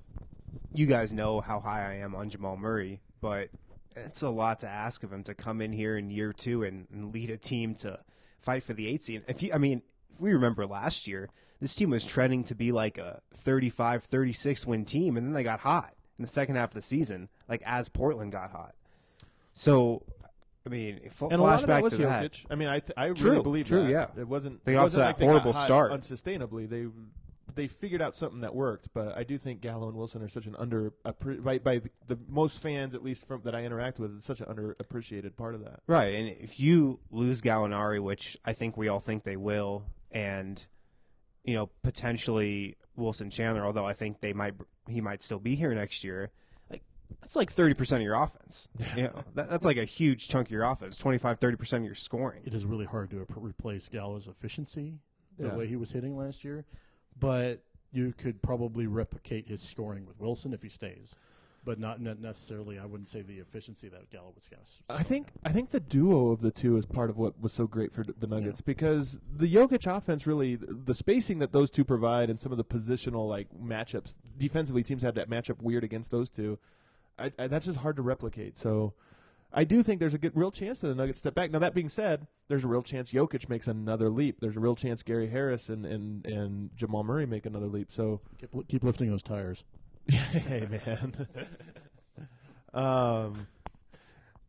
[0.72, 3.50] you guys know how high I am on Jamal Murray, but
[3.96, 6.86] it's a lot to ask of him to come in here in year two and,
[6.92, 7.98] and lead a team to
[8.40, 9.22] fight for the eight seed.
[9.28, 11.28] If you, I mean, if we remember last year,
[11.60, 15.42] this team was trending to be like a 35, 36 win team, and then they
[15.42, 18.74] got hot in the second half of the season, like as Portland got hot.
[19.52, 20.02] So,
[20.66, 22.32] I mean, f- And a lot of that was to that.
[22.50, 23.90] I mean, I th- I really True, believe true, that.
[23.90, 24.06] yeah.
[24.20, 24.64] It wasn't.
[24.64, 25.92] They it got to that like horrible start.
[25.92, 26.68] unsustainably.
[26.68, 26.86] They
[27.54, 28.88] they figured out something that worked.
[28.94, 30.92] But I do think Gallo and Wilson are such an under
[31.42, 34.14] by by the, the most fans at least from that I interact with.
[34.16, 35.80] It's such an underappreciated part of that.
[35.86, 40.64] Right, and if you lose Gallinari, which I think we all think they will, and
[41.44, 44.54] you know potentially Wilson Chandler, although I think they might
[44.88, 46.30] he might still be here next year.
[46.70, 46.82] Like
[47.20, 48.68] that's like thirty percent of your offense.
[48.96, 50.98] You know, that, that's like a huge chunk of your offense.
[50.98, 52.42] 25 30 percent of your scoring.
[52.44, 54.98] it is really hard to replace Gallo's efficiency
[55.38, 55.54] the Yeah.
[55.54, 56.64] way he was hitting last year,
[57.18, 61.14] but you could probably replicate his scoring with Wilson if he stays,
[61.64, 62.78] but not necessarily.
[62.78, 64.48] I wouldn't say the efficiency that Gallo was.
[64.88, 67.66] I think I think the duo of the two is part of what was so
[67.66, 72.30] great for the Nuggets because the Jokic offense really the spacing that those two provide
[72.30, 76.30] and some of the positional like matchups defensively teams had that matchup weird against those
[76.30, 76.58] two.
[77.18, 78.56] I, I, that's just hard to replicate.
[78.56, 78.94] So
[79.52, 81.50] I do think there's a good real chance that the Nuggets step back.
[81.50, 84.40] Now that being said, there's a real chance Jokic makes another leap.
[84.40, 87.90] There's a real chance Gary Harris and, and, and Jamal Murray make another leap.
[87.90, 89.64] So keep, keep lifting those tires.
[90.08, 91.26] hey man.
[92.74, 93.48] um,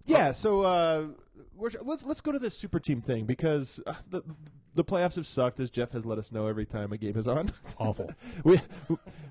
[0.06, 0.32] yeah.
[0.32, 1.06] So uh,
[1.56, 4.22] we're, let's let's go to this super team thing because uh, the
[4.74, 7.28] the playoffs have sucked, as Jeff has let us know every time a game is
[7.28, 7.52] on.
[7.66, 8.12] It's awful.
[8.44, 8.60] we,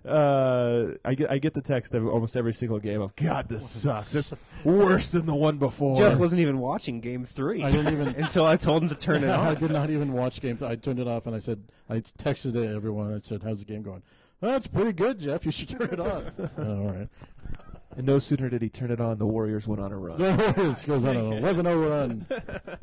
[0.05, 3.69] uh, I get I get the text of almost every single game of God, this
[3.69, 4.15] sucks.
[4.15, 5.97] It's worse than the one before.
[5.97, 8.09] Jeff wasn't even watching Game Three I didn't even.
[8.23, 9.41] until I told him to turn it off.
[9.41, 10.63] I did not even watch games.
[10.63, 13.15] I turned it off and I said, I texted everyone.
[13.15, 14.03] I said, "How's the game going?"
[14.41, 15.45] That's pretty good, Jeff.
[15.45, 16.33] You should turn it on.
[16.59, 17.09] All right.
[17.97, 20.19] and no sooner did he turn it on, the Warriors went on a run.
[20.19, 22.27] The Warriors goes on an 11-0 run.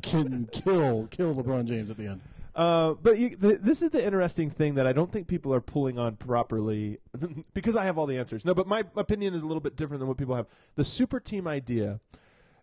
[0.02, 2.20] Can kill kill LeBron James at the end.
[2.58, 5.60] Uh, but you, the, this is the interesting thing that I don't think people are
[5.60, 6.98] pulling on properly
[7.54, 8.44] because I have all the answers.
[8.44, 10.46] No, but my opinion is a little bit different than what people have.
[10.74, 12.00] The super team idea,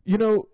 [0.03, 0.49] you know,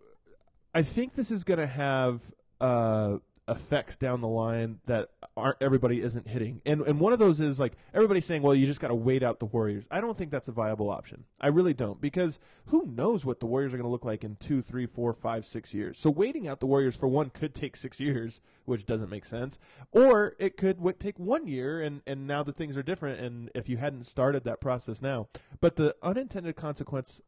[0.75, 2.21] I think this is going to have
[2.61, 3.17] uh,
[3.51, 7.59] effects down the line that aren't everybody isn't hitting, and and one of those is
[7.59, 9.83] like everybody's saying, well, you just got to wait out the Warriors.
[9.91, 11.25] I don't think that's a viable option.
[11.39, 14.37] I really don't because who knows what the Warriors are going to look like in
[14.37, 15.99] two, three, four, five, six years.
[15.99, 19.59] So waiting out the Warriors for one could take six years, which doesn't make sense,
[19.91, 23.19] or it could w- take one year, and and now the things are different.
[23.19, 25.27] And if you hadn't started that process now,
[25.59, 27.19] but the unintended consequence,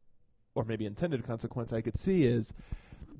[0.56, 2.54] or maybe intended consequence, I could see is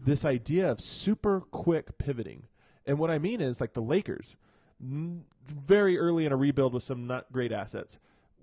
[0.06, 2.44] this idea of super quick pivoting.
[2.86, 4.38] And what I mean is like the Lakers,
[4.80, 8.00] very early in a rebuild with some not great assets.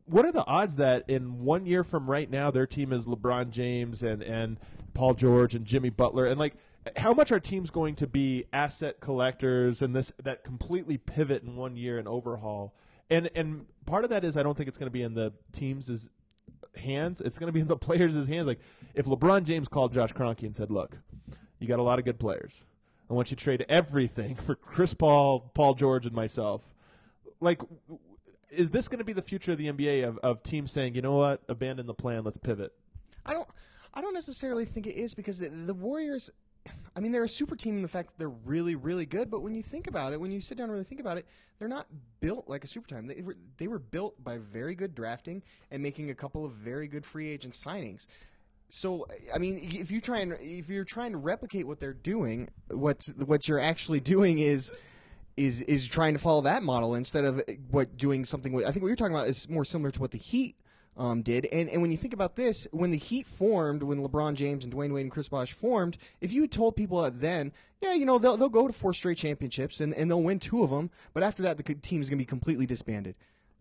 [0.07, 3.51] What are the odds that in one year from right now their team is LeBron
[3.51, 4.59] James and, and
[4.95, 6.55] Paul George and Jimmy Butler and like
[6.97, 11.57] how much are teams going to be asset collectors and this that completely pivot in
[11.57, 12.75] one year and overhaul?
[13.11, 15.33] And and part of that is I don't think it's going to be in the
[15.53, 16.09] teams'
[16.77, 17.21] hands.
[17.21, 18.47] It's going to be in the players' hands.
[18.47, 18.61] Like
[18.95, 20.97] if LeBron James called Josh Kroenke and said, "Look,
[21.59, 22.65] you got a lot of good players.
[23.11, 26.63] I want you to trade everything for Chris Paul, Paul George, and myself.
[27.41, 27.61] Like,
[28.51, 31.03] is this going to be the future of the NBA of, of teams saying, you
[31.03, 32.73] know what, abandon the plan, let's pivot?
[33.27, 33.49] I don't.
[33.93, 36.31] I don't necessarily think it is because the, the Warriors.
[36.95, 39.31] I mean, they're a super team in the fact that they're really, really good.
[39.31, 41.27] But when you think about it, when you sit down and really think about it,
[41.59, 41.87] they're not
[42.21, 43.07] built like a super team.
[43.07, 46.87] They were, they were built by very good drafting and making a couple of very
[46.87, 48.07] good free agent signings.
[48.73, 52.49] So, I mean, if you try and if you're trying to replicate what they're doing,
[52.69, 54.73] what what you're actually doing is
[55.37, 58.55] is is trying to follow that model instead of what doing something.
[58.65, 60.57] I think what you're talking about is more similar to what the Heat
[60.97, 61.47] um, did.
[61.47, 64.73] And and when you think about this, when the Heat formed, when LeBron James and
[64.73, 68.19] Dwyane Wade and Chris Bosh formed, if you had told people then, yeah, you know,
[68.19, 71.23] they'll they'll go to four straight championships and, and they'll win two of them, but
[71.23, 73.15] after that, the team is going to be completely disbanded.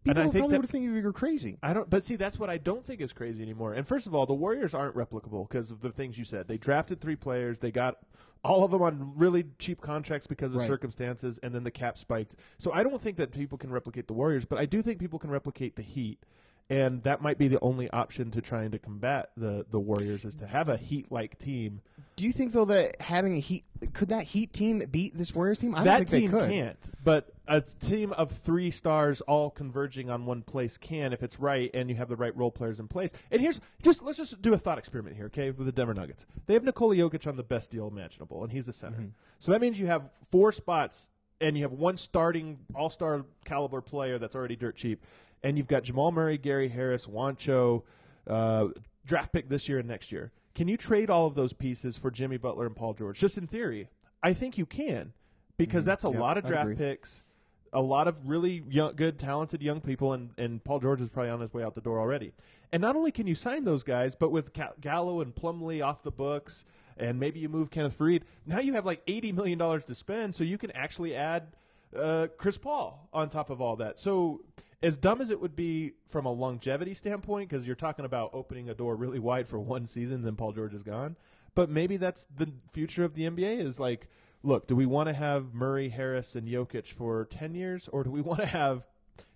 [0.05, 1.57] And People I think probably that- would think you were crazy.
[1.61, 3.73] I don't, but see, that's what I don't think is crazy anymore.
[3.73, 6.47] And first of all, the Warriors aren't replicable because of the things you said.
[6.47, 7.97] They drafted three players, they got
[8.41, 10.67] all of them on really cheap contracts because of Right.
[10.67, 12.35] circumstances, and then the cap spiked.
[12.57, 15.19] So I don't think that people can replicate the Warriors, but I do think people
[15.19, 16.25] can replicate the Heat.
[16.69, 20.35] And that might be the only option to trying to combat the, the Warriors is
[20.35, 21.81] to have a Heat like team.
[22.19, 25.59] Do you think though that having a Heat could that Heat team beat this Warriors
[25.59, 25.73] team?
[25.73, 26.49] I that don't think team they could.
[26.49, 31.39] can't, but a team of three stars all converging on one place can if it's
[31.39, 33.11] right and you have the right role players in place.
[33.31, 35.51] And here's just let's just do a thought experiment here, okay?
[35.51, 38.67] With the Denver Nuggets, they have Nikola Jokic on the best deal imaginable, and he's
[38.67, 39.13] a center.
[39.39, 43.79] So that means you have four spots, and you have one starting All Star caliber
[43.79, 45.05] player that's already dirt cheap,
[45.41, 47.83] and you've got Jamal Murray, Gary Harris, Juancho,
[48.27, 48.67] uh,
[49.05, 50.33] draft pick this year and next year.
[50.55, 53.19] Can you trade all of those pieces for Jimmy Butler and Paul George?
[53.19, 53.89] Just in theory,
[54.21, 55.13] I think you can
[55.57, 57.23] because that's a Yeah, lot of draft picks,
[57.71, 61.29] a lot of really young, good, talented young people, and, and Paul George is probably
[61.29, 62.33] on his way out the door already.
[62.71, 66.03] And not only can you sign those guys, but with Ga- Gallo and Plumlee off
[66.03, 66.65] the books,
[66.97, 70.35] and maybe you move Kenneth Faried, now you have like eighty million dollars to spend,
[70.35, 71.55] so you can actually add
[71.95, 73.99] uh, Chris Paul on top of all that.
[73.99, 74.41] So.
[74.81, 78.69] As dumb as it would be from a longevity standpoint, because you're talking about opening
[78.69, 81.17] a door really wide for one season, then Paul George is gone.
[81.53, 84.07] But maybe that's the future of the NBA is like,
[84.41, 88.11] look, do we want to have Murray, Harris, and Jokic for 10 years, or do
[88.11, 88.87] we want to have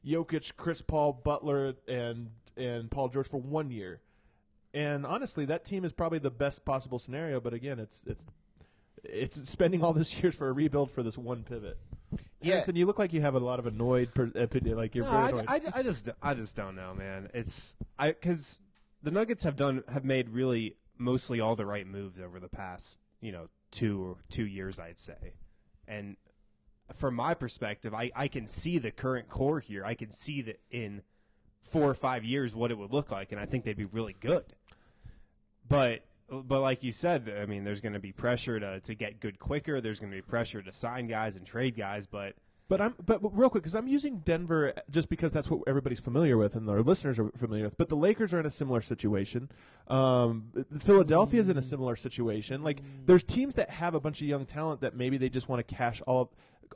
[0.06, 4.00] Jokic, Chris Paul, Butler, and, and Paul George for one year?
[4.74, 7.40] And honestly, that team is probably the best possible scenario.
[7.40, 8.26] But again, it's it's
[9.04, 11.78] it's spending all this years for a rebuild for this one pivot.
[12.42, 12.54] Yeah.
[12.54, 15.24] Harrison, you look like you have a lot of annoyed, per, like you're No, very
[15.24, 15.46] I, annoyed.
[15.48, 17.30] I, I just I just don't know, man.
[17.34, 18.60] It's I because
[19.02, 23.00] the Nuggets have done have made really mostly all the right moves over the past
[23.22, 25.34] you know two or two years, I'd say,
[25.88, 26.18] and
[26.96, 29.86] from my perspective, I I can see the current core here.
[29.86, 31.02] I can see that in
[31.62, 34.16] four or five years what it would look like, and I think they'd be really
[34.20, 34.46] good.
[35.68, 39.20] But but like you said, I mean, there's going to be pressure to to get
[39.20, 39.82] good quicker.
[39.82, 42.36] There's going to be pressure to sign guys and trade guys, but.
[42.70, 46.00] But I'm but, but real quick because I'm using Denver just because that's what everybody's
[46.00, 47.78] familiar with and our listeners are familiar with.
[47.78, 49.50] But the Lakers are in a similar situation.
[49.90, 50.46] Um,
[50.80, 52.64] Philadelphia is in a similar situation.
[52.64, 55.68] Like there's teams that have a bunch of young talent that maybe they just want
[55.68, 56.30] to cash all of,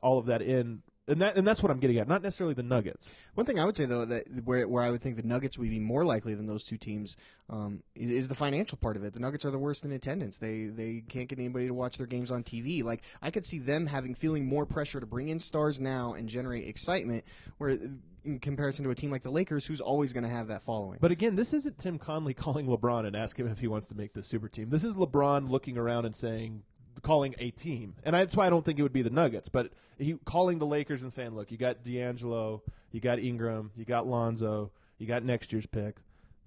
[0.04, 2.08] all of that in, and that and that's what I'm getting at.
[2.08, 3.10] Not necessarily the Nuggets.
[3.36, 5.70] One thing I would say though that where where I would think the Nuggets would
[5.70, 7.16] be more likely than those two teams
[7.50, 9.14] um, is, is the financial part of it.
[9.14, 10.38] The Nuggets are the worst in attendance.
[10.38, 12.84] They they can't get anybody to watch their games on TV.
[12.84, 16.28] Like I could see them having feeling more pressure to bring in stars now and
[16.28, 17.24] generate excitement,
[17.58, 17.78] where
[18.26, 21.00] in comparison to a team like the Lakers, who's always going to have that following.
[21.00, 23.96] But again, this isn't Tim Connelly calling LeBron and asking him if he wants to
[23.96, 24.70] make the super team.
[24.70, 26.64] This is LeBron looking around and saying,
[27.08, 29.50] calling a team, and that's why I don't think it would be the Nuggets.
[29.50, 33.86] But he calling the Lakers and saying, "Look, you got D'Angelo, you got Ingram, you
[33.86, 35.98] got Lonzo, you got next year's pick.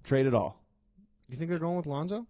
[0.03, 0.61] Trade it all."
[1.29, 2.27] you think they're going with Lonzo?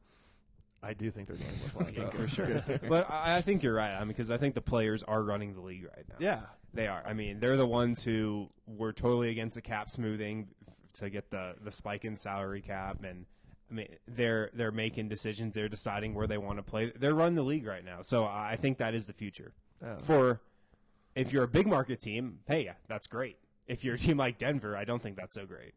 [0.83, 2.79] I do think they're going with Lonzo for sure.
[2.87, 3.95] but I, I think you're right.
[3.95, 6.15] I mean, because I think the players are running the league right now.
[6.19, 6.41] Yeah.
[6.73, 7.03] they are.
[7.05, 10.49] I mean, they're the ones who were totally against the cap smoothing
[10.93, 13.25] to get the the spike in salary cap, and
[13.71, 15.53] I mean, they're they're making decisions.
[15.53, 16.91] They're deciding where they want to play.
[16.95, 18.01] They're running the league right now.
[18.01, 19.53] So I think that is the future.
[19.83, 19.97] Oh.
[20.01, 20.41] For
[21.15, 23.37] if you're a big market team, hey, yeah, that's great.
[23.67, 25.73] If you're a team like Denver, I don't think that's so great.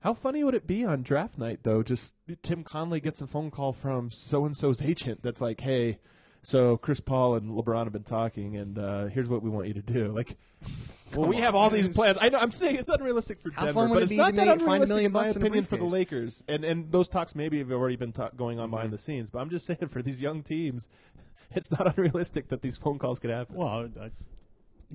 [0.00, 1.82] How funny would it be on draft night though?
[1.82, 5.98] Just Tim Connelly gets a phone call from so and so's agent that's like, "Hey,
[6.46, 9.74] so Chris Paul and LeBron have been talking, and uh, here's what we want you
[9.74, 10.36] to do." Like,
[11.16, 12.18] well, we have all these plans.
[12.20, 12.38] I know.
[12.38, 14.60] I'm saying it's unrealistic for How Denver, but it it's not to that make- find
[14.60, 15.84] a unrealistic million in my bucks in opinion for the?
[15.86, 16.44] Lakers.
[16.46, 19.28] And and those talks maybe have already been ta- going on behind the scenes.
[19.28, 20.88] But I'm just saying for these young teams,
[21.50, 23.56] it's not unrealistic that these phone calls could happen.
[23.56, 24.10] Well, I,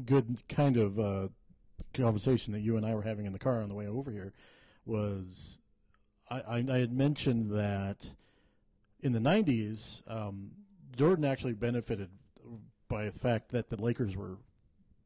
[0.05, 1.27] good kind of uh,
[1.93, 4.31] conversation that you and I were having in the car on the way over here
[4.85, 5.59] was
[6.29, 8.13] I, I, I had mentioned that
[9.01, 10.51] in the 90s, um,
[10.95, 12.09] Jordan actually benefited
[12.87, 14.37] by the fact that the Lakers were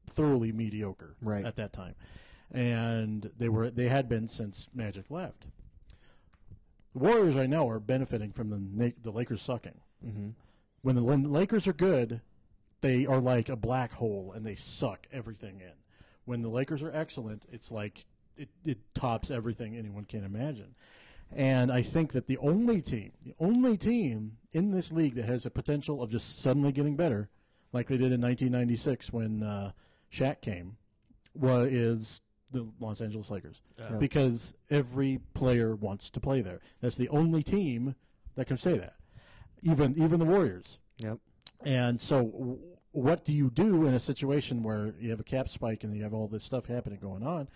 [0.10, 1.46] thoroughly mediocre Right.
[1.46, 1.96] at that time,
[2.52, 5.46] and they were they had been since Magic left.
[6.94, 9.80] The Warriors right now are benefiting from the the Lakers sucking.
[10.06, 10.30] Mm-hmm.
[10.82, 12.22] When the when the Lakers are good,
[12.82, 15.74] they are like a black hole and they suck everything in.
[16.26, 18.06] When the Lakers are excellent, it's like
[18.38, 20.76] it, it tops everything anyone can imagine.
[21.32, 25.44] And I think that the only team, the only team in this league that has
[25.44, 27.30] the potential of just suddenly getting better,
[27.74, 29.72] like they did in 1996 when uh,
[30.12, 30.78] Shaq came,
[31.34, 33.98] was is the Los Angeles Lakers Yeah.
[33.98, 36.62] because every player wants to play there.
[36.80, 37.96] That's the only team
[38.36, 38.96] that can say that.
[39.62, 40.80] Even even the Warriors.
[41.00, 41.18] Yep.
[41.66, 42.60] And so, w-
[42.92, 46.04] what do you do in a situation where you have a cap spike and you
[46.04, 47.50] have all this stuff happening going on,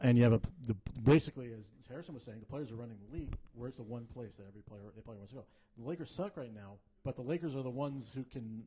[0.00, 1.60] and you have a the, basically, as
[1.92, 3.34] Harrison was saying, the players are running the league.
[3.54, 5.44] Where's the one place that every player every player wants to go?
[5.78, 6.74] The Lakers suck right now,
[7.04, 8.64] but the Lakers are the ones who can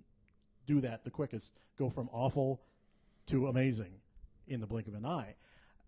[0.67, 2.61] do that the quickest, go from awful
[3.27, 3.93] to amazing
[4.47, 5.35] in the blink of an eye.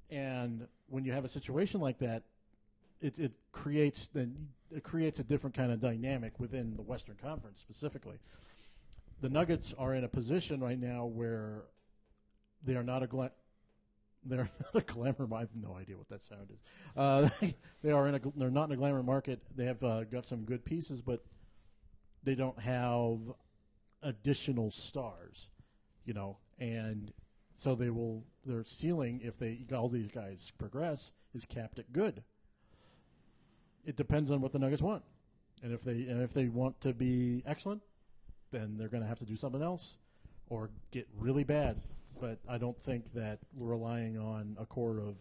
[0.09, 2.23] And when you have a situation like that,
[3.01, 7.61] it, it creates then it creates a different kind of dynamic within the Western Conference
[7.61, 8.17] specifically.
[9.21, 11.63] The Nuggets are in a position right now where
[12.63, 13.07] they are not a
[14.29, 15.27] they're not a glamour.
[15.33, 16.59] I have no idea what that sound is.
[16.95, 17.29] Uh,
[17.83, 19.41] they are in a they're not in a glamour market.
[19.55, 21.23] They have uh, got some good pieces, but
[22.23, 23.19] they don't have
[24.03, 25.49] additional stars,
[26.05, 27.11] you know, and
[27.55, 32.23] so they will their ceiling if they all these guys progress is capped at good.
[33.85, 35.03] It depends on what the Nuggets want,
[35.63, 37.81] and if they and if they want to be excellent,
[38.51, 39.97] then they're going to have to do something else,
[40.49, 41.81] or get really bad.
[42.19, 45.15] But I don't think that we're relying on a core of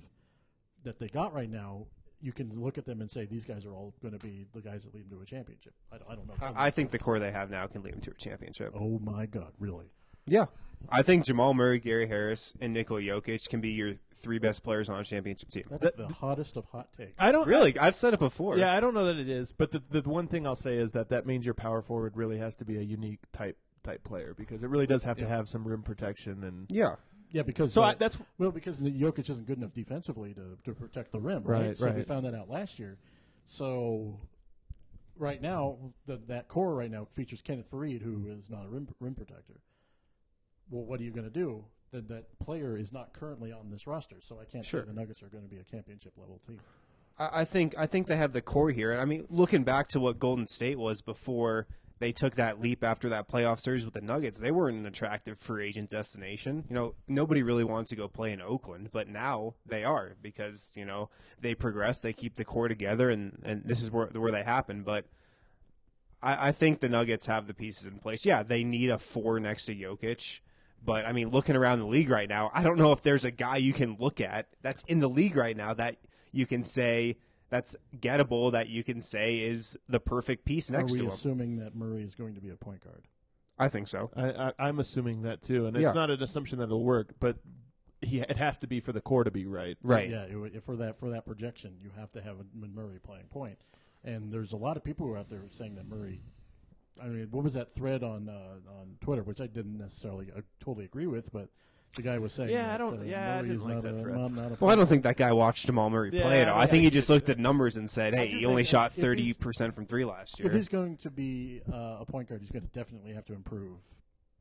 [0.85, 1.87] that they got right now.
[2.23, 4.61] You can look at them and say these guys are all going to be the
[4.63, 5.75] guys that lead them to a championship.
[5.93, 6.35] I, don't- I don't know.
[6.41, 8.73] I, I think the core they have now can lead them to a championship.
[8.75, 9.53] Oh my God!
[9.59, 9.87] Really?
[10.27, 10.47] Yeah.
[10.91, 14.89] I think Jamal Murray, Gary Harris, and Nikola Jokic can be your three best players
[14.89, 15.65] on a championship team.
[15.71, 17.13] That's the hottest of hot takes.
[17.19, 18.57] I don't Really, I've said it before.
[18.59, 20.93] Yeah, I don't know that it is, but the the one thing I'll say is
[20.93, 23.57] that that means your power forward really has to be a unique type
[23.87, 26.97] type player because it really does have to have some rim protection and Yeah.
[27.31, 30.57] Yeah, because So uh, I, that's well, because the Jokic isn't good enough defensively to,
[30.65, 31.67] to protect the rim, right?
[31.67, 32.07] Right, so we right.
[32.07, 32.99] found that out last year.
[33.45, 34.19] So
[35.17, 38.89] right now, the, that core right now features Kenneth Faried, who is not a rim,
[39.01, 39.61] rim protector.
[40.71, 41.65] Well, what are you going to do?
[41.93, 44.83] Then that player is not currently on this roster, so I can't Sure.
[44.83, 46.61] say the Nuggets are going to be a championship level team.
[47.19, 48.99] I I think I think they have the core here.
[48.99, 51.67] I mean, looking back to what Golden State was before
[51.99, 55.39] they took that leap after that playoff series with the Nuggets, they weren't an attractive
[55.39, 56.65] free agent destination.
[56.69, 60.75] You know, nobody really wanted to go play in Oakland, but now they are because
[60.77, 61.09] you know
[61.41, 64.83] they progress, they keep the core together, and and this is where where they happen.
[64.83, 65.07] But
[66.23, 68.27] I, I think the Nuggets have the pieces in place.
[68.27, 70.41] Yeah, they need a four next to Jokic.
[70.85, 73.31] But I mean, looking around the league right now, I don't know if there's a
[73.31, 75.97] guy you can look at that's in the league right now that
[76.31, 77.17] you can say
[77.51, 81.11] that's gettable, that you can say is the perfect piece next are we to him.
[81.11, 83.07] assuming that Murray is going to be a point guard?
[83.59, 84.11] I think so.
[84.15, 85.93] I, I, I'm assuming that too, and it's Yeah.
[85.93, 87.39] not an assumption that it'll work, but
[88.03, 89.79] he it has to be for the core to be right.
[89.83, 90.11] Right.
[90.11, 93.59] Yeah, it, for that for that projection, you have to have a Murray playing point.
[94.05, 96.21] And there's a lot of people who are out there saying that Murray.
[97.03, 100.43] I mean, what was that thread on uh, on Twitter, which I didn't necessarily uh,
[100.61, 101.49] totally agree with, but
[101.95, 103.99] the guy was saying, Yeah, I don't- Uh, yeah, I Murray didn't like that a,
[103.99, 104.17] thread.
[104.17, 106.61] Not, not Well, I don't think that guy watched Jamal Murray play at Yeah, all.
[106.61, 106.89] I think yeah.
[106.89, 110.05] he just looked at numbers and said, "Hey, he only shot thirty percent from three
[110.05, 113.13] last year." If he's going to be uh, a point guard, he's going to definitely
[113.15, 113.79] have to improve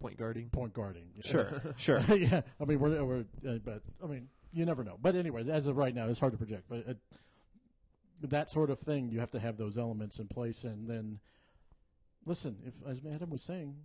[0.01, 0.49] Point guarding.
[0.49, 1.05] point guarding.
[1.23, 1.99] Sure, sure.
[2.15, 4.97] yeah, I mean, we're, we're uh, but I mean, you never know.
[5.01, 6.65] But anyway, as of right now, it's hard to project.
[6.69, 6.93] But uh,
[8.23, 11.19] that sort of thing, you have to have those elements in place, and then
[12.25, 12.57] listen.
[12.65, 13.75] If as Adam was saying,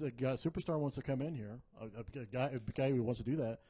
[0.00, 3.20] a guy, superstar wants to come in here, a, a, guy, a guy who wants
[3.20, 3.60] to do that.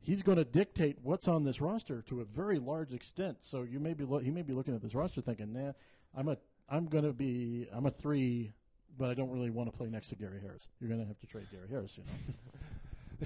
[0.00, 3.38] He's going to dictate what's on this roster to a very large extent.
[3.40, 5.72] So you may be lo- he may be looking at this roster thinking, "Nah,
[6.16, 6.36] I'm a
[6.68, 8.52] I'm going to be I'm a three,
[8.96, 10.68] but I don't really want to play next to Gary Harris.
[10.80, 12.04] You're going to have to trade Gary Harris, you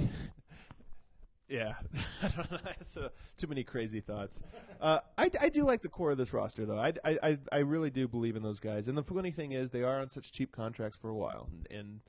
[0.04, 0.08] know."
[1.48, 1.74] Yeah,
[2.64, 4.40] That's, uh, too many crazy thoughts.
[4.80, 6.78] Uh, I, I do like the core of this roster, though.
[6.78, 8.88] I, I, I- I really do believe in those guys.
[8.88, 11.50] And the funny thing is, they are on such cheap contracts for a while.
[11.50, 12.00] And, and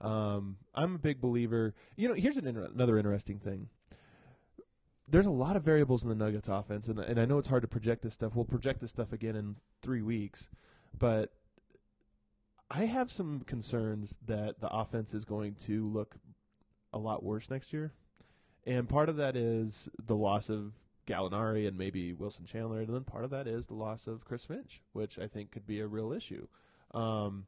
[0.00, 1.74] um, I'm a big believer.
[1.96, 3.68] You know, here's an inter- another interesting thing.
[5.10, 7.62] There's a lot of variables in the Nuggets offense, and, and I know it's hard
[7.62, 8.34] to project this stuff.
[8.34, 10.48] We'll project this stuff again in three weeks,
[10.96, 11.32] but
[12.70, 16.16] I have some concerns that the offense is going to look
[16.92, 17.92] a lot worse next year.
[18.66, 20.74] And part of that is the loss of
[21.06, 24.44] Gallinari and maybe Wilson Chandler, and then part of that is the loss of Chris
[24.44, 26.46] Finch, which I think could be a real issue.
[26.92, 27.46] Um,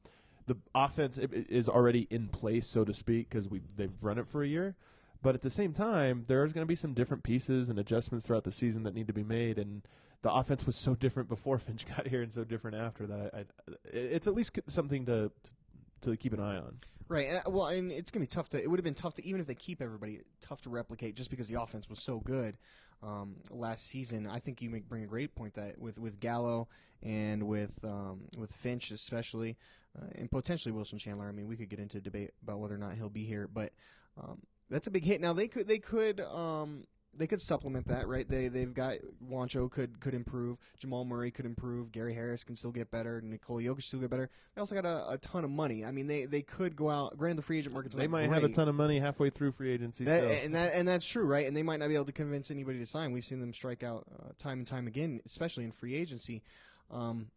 [0.50, 4.42] the offense is already in place, so to speak, because we they've run it for
[4.42, 4.74] a year.
[5.22, 8.42] But at the same time, there's going to be some different pieces and adjustments throughout
[8.42, 9.58] the season that need to be made.
[9.58, 9.82] And
[10.22, 13.30] the offense was so different before Finch got here, and so different after that.
[13.32, 13.44] I, I,
[13.84, 15.30] it's at least something to
[16.02, 16.80] to keep an eye on.
[17.06, 17.28] Right.
[17.28, 18.60] And, uh, well, and it's gonna be tough to.
[18.60, 21.30] It would have been tough to even if they keep everybody tough to replicate just
[21.30, 22.58] because the offense was so good
[23.02, 24.26] um, last season.
[24.26, 26.68] I think you make bring a great point that with with Gallo
[27.02, 29.56] and with um, with Finch especially,
[29.98, 31.28] uh, and potentially Wilson Chandler.
[31.28, 33.48] I mean, we could get into a debate about whether or not he'll be here,
[33.52, 33.72] but
[34.20, 34.38] um,
[34.68, 35.20] that's a big hit.
[35.20, 36.20] Now they could they could.
[36.20, 36.84] Um,
[37.16, 38.28] they could supplement that, right?
[38.28, 38.94] They they've got
[39.28, 43.62] Juancho could could improve, Jamal Murray could improve, Gary Harris can still get better, Nikola
[43.62, 44.30] Jokic still get better.
[44.54, 45.84] They also got a, a ton of money.
[45.84, 47.16] I mean, they they could go out.
[47.18, 49.72] Granted, the free agent market's They might have a ton of money halfway through free
[49.72, 50.04] agency.
[50.04, 51.46] That, and that and that's true, right?
[51.46, 53.12] And they might not be able to convince anybody to sign.
[53.12, 56.42] We've seen them strike out uh, time and time again, especially in free agency.
[56.90, 57.28] Um,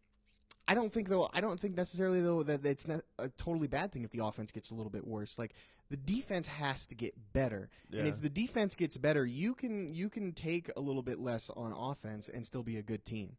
[0.66, 1.28] I don't think though.
[1.32, 4.50] I don't think necessarily though that it's not a totally bad thing if the offense
[4.50, 5.38] gets a little bit worse.
[5.38, 5.54] Like
[5.90, 10.08] the defense has to get better, and if the defense gets better, you can you
[10.08, 13.36] can take a little bit less on offense and still be a good team.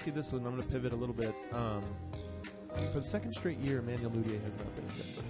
[0.00, 0.46] Ask you this one.
[0.46, 1.34] I'm going to pivot a little bit.
[1.52, 1.82] Um,
[2.90, 5.22] for the second straight year, Emmanuel Mudiay has not been in Denver.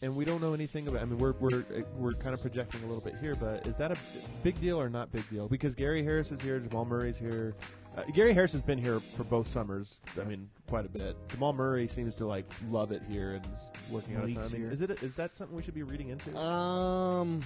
[0.00, 1.02] And we don't know anything about.
[1.02, 1.64] I mean, we're we're
[1.96, 3.96] we're kind of projecting a little bit here, but is that a
[4.42, 5.48] big deal or not big deal?
[5.48, 7.54] Because Gary Harris is here, Jamal Murray's here.
[7.94, 10.00] Uh, Gary Harris has been here for both summers.
[10.18, 11.16] I mean, quite a bit.
[11.28, 14.34] Jamal Murray seems to like love it here and is working out a ton.
[14.34, 14.72] League's I mean, here.
[14.72, 16.34] is it is that something we should be reading into?
[16.38, 17.42] Um,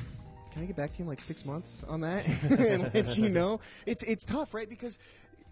[0.52, 3.28] can I get back to you in like six months on that and let you
[3.28, 3.60] know?
[3.86, 4.68] It's it's tough, right?
[4.68, 4.98] Because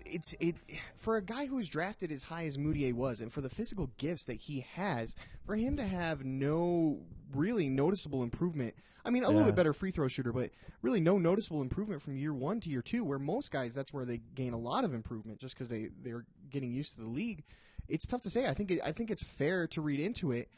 [0.05, 0.57] it's it
[0.97, 3.91] for a guy who was drafted as high as Mudiay was, and for the physical
[3.99, 7.01] gifts that he has, for him to have no
[7.35, 8.75] really noticeable improvement.
[9.05, 10.51] I mean, a little bit better free throw shooter, but
[10.83, 13.05] really no noticeable improvement from year one to year two.
[13.05, 16.27] Where most guys, that's where they gain a lot of improvement just because they they're
[16.51, 17.45] getting used to the league.
[17.89, 18.47] It's tough to say.
[18.47, 20.49] I think it, I think it's fair to read into it.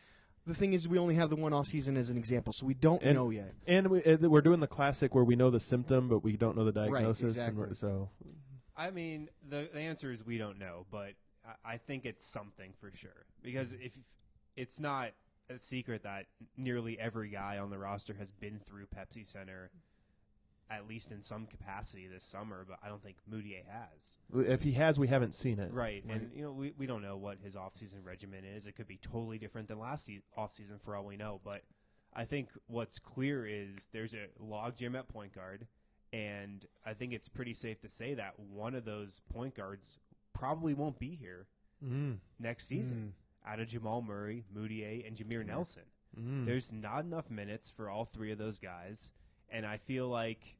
[0.46, 2.74] The thing is, we only have the one off season as an example, so we
[2.74, 3.52] don't And- know yet.
[3.66, 6.64] And we, we're doing the classic where we know the symptom, but we don't know
[6.64, 7.36] the diagnosis.
[7.36, 7.74] and exactly.
[7.74, 8.08] so
[8.80, 11.12] I mean, the, the answer is we don't know, but
[11.44, 13.26] I, I think it's something for sure.
[13.42, 13.92] Because if
[14.56, 15.10] it's not
[15.50, 16.26] a secret that
[16.56, 19.70] nearly every guy on the roster has been through Pepsi Center,
[20.70, 24.16] at least in some capacity this summer, but I don't think Mudiay has.
[24.46, 25.72] if he has, we haven't seen it.
[25.74, 28.66] Right, and you know we, we don't know what his offseason regimen is.
[28.66, 31.40] It could be totally different than last se- offseason for all we know.
[31.44, 31.62] But
[32.14, 35.66] I think what's clear is there's a log jam at point guard,
[36.12, 39.98] and I think it's pretty safe to say that one of those point guards
[40.32, 41.46] probably won't be here
[41.84, 42.18] Mm.
[42.38, 43.14] next season.
[43.46, 45.84] Out of Jamal Murray, Mudiay, and Jameer Nelson,
[46.18, 46.44] Mm.
[46.44, 49.10] there's not enough minutes for all three of those guys,
[49.48, 50.56] and I feel like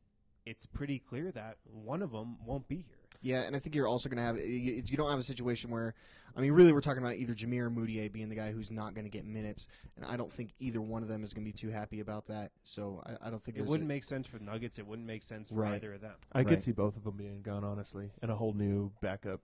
[0.47, 3.00] it's pretty clear that one of them won't be here.
[3.23, 5.71] Yeah, and I think you're also going to have you, you don't have a situation
[5.71, 5.95] where,
[6.37, 8.95] I mean, really, we're talking about either Jameer or Mudiay being the guy who's not
[8.95, 11.53] going to get minutes, and I don't think either one of them is going to
[11.53, 12.51] be too happy about that.
[12.63, 14.79] So I, I don't think It wouldn't a- make sense for Nuggets.
[14.79, 15.75] It wouldn't make sense for Right.
[15.75, 16.15] either of them.
[16.33, 19.41] I could see both of them being gone, honestly, and a whole new backup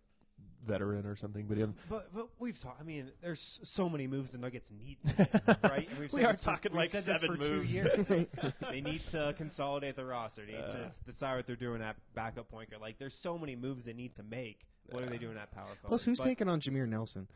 [0.67, 1.47] veteran or something.
[1.47, 1.59] But
[1.89, 2.81] But but we've talked.
[2.81, 5.89] I mean, there's so many moves the Nuggets need, to make, right?
[5.89, 7.49] And we've We are this for- talking we've like said this seven for moves.
[7.49, 8.07] two years.
[8.71, 10.43] they need to consolidate the roster.
[10.45, 12.83] They need to decide what they're doing at backup point guard.
[12.83, 14.67] Like, there's so many moves they need to make.
[14.91, 15.79] What are they doing at power forward?
[15.89, 17.27] Plus, who's But- taking on Jameer Nelson?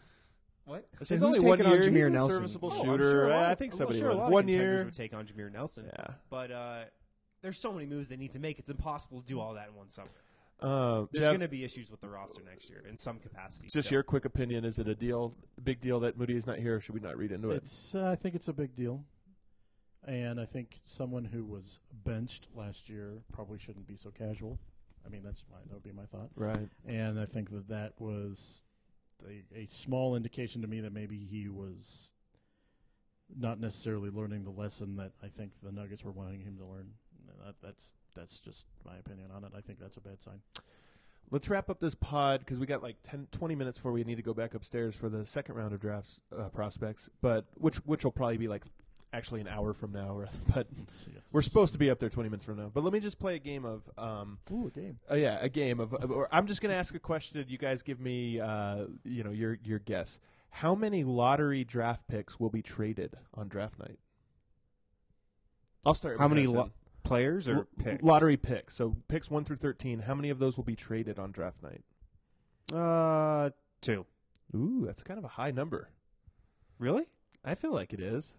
[0.67, 0.87] what?
[0.95, 1.79] I who's only one taking on.
[1.79, 2.37] Jameer He's a Nelson?
[2.37, 3.11] serviceable Oh, shooter.
[3.11, 4.21] sure a lot I think I'm somebody sure a would.
[4.21, 4.85] lot One contenders year.
[4.85, 5.87] would take on Jameer Nelson.
[5.93, 6.07] Yeah.
[6.29, 6.81] But uh,
[7.43, 8.59] there's so many moves they need to make.
[8.61, 10.11] It's impossible to do all that in one summer.
[10.63, 13.69] Uh, There's going to be issues with the roster next year in some capacity.
[13.73, 13.97] just still.
[13.97, 16.77] your quick opinion: Is it a deal, big deal that Mudiay is not here?
[16.77, 17.57] or Should we not read into it?
[17.65, 17.95] It's.
[17.95, 19.05] Uh, I think it's a big deal,
[20.07, 24.59] and I think someone who was benched last year probably shouldn't be so casual.
[25.07, 26.69] I mean, that's my that would be my thought, Right.
[26.87, 28.63] and I think that that was
[29.27, 32.13] a, a small indication to me that maybe he was
[33.39, 36.91] not necessarily learning the lesson that I think the Nuggets were wanting him to learn.
[37.45, 39.53] That, that's that's just my opinion on it.
[39.57, 40.41] I think that's a bad sign.
[41.31, 44.17] Let's wrap up this pod because we got like 10, 20 minutes before we need
[44.17, 47.09] to go back upstairs for the second round of drafts uh, prospects.
[47.21, 48.65] But which which will probably be like
[49.13, 50.09] actually an hour from now.
[50.17, 50.67] Or, but
[51.33, 52.71] we're supposed to be up there twenty minutes from now.
[52.73, 53.83] But let me just play a game of.
[53.97, 54.99] Um, Ooh, a game.
[55.11, 55.95] Uh, yeah, a game of.
[55.95, 57.45] of- Or I'm just going to ask a question.
[57.49, 60.19] You guys give me, uh, you know, your your guess.
[60.53, 64.01] How many lottery draft picks will be traded on draft night?
[65.85, 66.19] I'll start.
[66.19, 66.59] How many Harrison.
[66.59, 66.71] lo-
[67.03, 68.03] players or L- picks?
[68.03, 68.75] lottery picks.
[68.77, 70.01] So picks one through thirteen.
[70.01, 71.83] How many of those will be traded on draft night?
[72.73, 74.07] Uh, two.
[74.55, 75.89] Ooh, that's kind of a high number.
[76.79, 77.07] Really?
[77.45, 78.35] I feel like it is.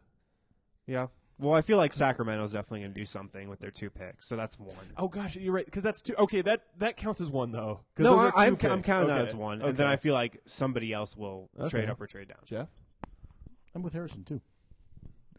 [0.87, 1.07] Yeah.
[1.39, 4.35] Well, I feel like Sacramento's definitely going to do something with their two picks, so
[4.35, 4.75] that's one.
[4.95, 6.13] Oh gosh, you're right because that's two.
[6.19, 7.79] Okay, that that counts as one though.
[7.95, 8.85] 'cause No, I, I'm, I'm picks.
[8.85, 9.69] counting that as one, Okay.
[9.69, 11.69] and then I feel like somebody else will Okay.
[11.69, 12.37] trade up or trade down.
[12.45, 12.67] Jeff
[13.73, 14.39] I'm with Harrison too.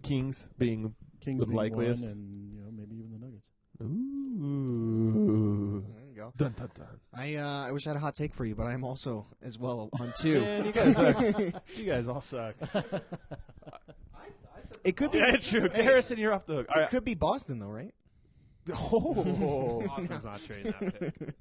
[0.03, 2.03] Kings being Kings The being likeliest.
[2.03, 3.47] one, and you know maybe even the Nuggets.
[6.35, 6.39] Ooh.
[6.39, 6.65] There you go.
[6.65, 7.01] Dun dun dun.
[7.15, 9.59] I uh, I wish I had a hot take for you, but I'm also as
[9.59, 10.41] well on two.
[10.41, 11.21] Man, you guys, suck.
[11.77, 12.55] you guys all suck.
[14.85, 15.19] It could be.
[15.19, 15.69] Yeah, it's true.
[15.73, 16.67] Harrison, you're off the hook.
[16.71, 16.91] All It right.
[16.91, 17.95] could be Boston though, right?
[18.75, 19.83] Oh.
[19.87, 21.35] Boston's not trading that pick.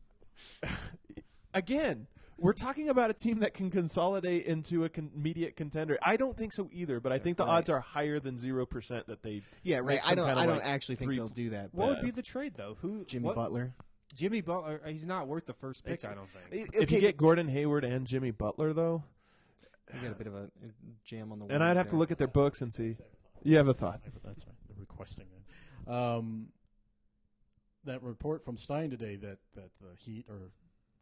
[1.54, 6.00] Again, we're talking about a team that can consolidate into a con- immediate contender.
[6.02, 7.58] I don't think so either, but I think the Right.
[7.58, 9.42] odds are higher than zero percent that they.
[9.64, 10.00] Yeah, right.
[10.06, 10.28] I don't.
[10.28, 11.74] I don't like actually think they'll do that.
[11.74, 12.78] What would be the trade though?
[12.82, 13.06] Who?
[13.06, 13.74] Jimmy what- Butler?
[14.12, 14.82] Jimmy Butler.
[14.88, 15.96] He's not worth the first pick.
[15.96, 16.70] It's- I don't think.
[16.74, 19.04] If you get Gordon Hayward and Jimmy Butler, though,
[19.94, 20.50] you got a bit of a
[21.04, 21.46] jam on the.
[21.46, 22.98] and I'd wings have to look at their books and see.
[23.44, 24.02] You have a thought?
[24.24, 24.56] That's right.
[24.68, 25.26] They're requesting
[25.88, 25.92] that.
[25.94, 26.48] Um,
[27.84, 30.52] that report from Stein today that that the Heat are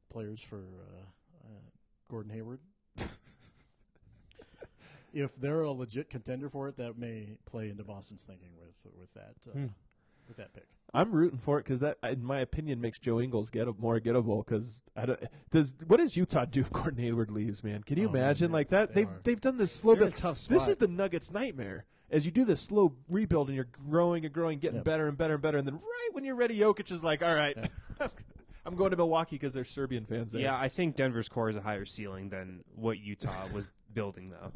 [0.10, 1.02] players for uh,
[1.46, 1.48] uh,
[2.10, 2.60] Gordon Hayward.
[5.14, 9.14] if they're a legit contender for it, that may play into Boston's thinking with with
[9.14, 9.66] that uh, Hmm.
[10.30, 10.66] With that pick.
[10.92, 14.44] I'm rooting for it because that, in my opinion, makes Joe Ingles get more gettable.
[14.44, 15.20] Because I don't.
[15.52, 17.64] Does what does Utah do if Gordon Hayward leaves?
[17.64, 18.94] Man, can you Oh, imagine they- like that?
[18.96, 19.20] they They've are.
[19.24, 20.20] they've done this slow They're in build.
[20.20, 21.86] a tough This is the Nuggets' nightmare.
[22.10, 24.86] As you do this slow rebuild and you're growing and growing, getting Yep.
[24.86, 27.36] better and better and better, and then right when you're ready, Jokic is like, "All
[27.36, 27.56] right,
[28.66, 31.56] I'm going to Milwaukee because there's Serbian fans there." Yeah, I think Denver's core is
[31.56, 34.52] a higher ceiling than what Utah was building, though.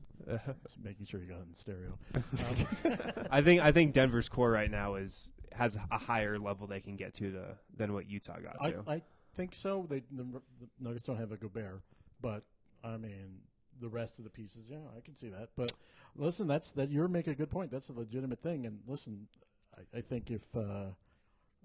[0.65, 1.97] Just making sure you got it in stereo.
[2.15, 6.79] Um, I think I think Denver's core right now is has a higher level they
[6.79, 7.45] can get to the
[7.75, 8.83] than what Utah got I, to.
[8.87, 9.01] I
[9.35, 9.85] think so.
[9.89, 10.41] They the, the
[10.79, 11.81] Nuggets don't have a Gobert,
[12.21, 12.43] but
[12.83, 13.39] I mean
[13.81, 14.65] the rest of the pieces.
[14.69, 15.49] Yeah, I can see that.
[15.55, 15.73] But
[16.15, 17.71] listen, that's that you're making a good point.
[17.71, 18.65] That's a legitimate thing.
[18.65, 19.27] And listen,
[19.75, 20.91] I, I think if uh,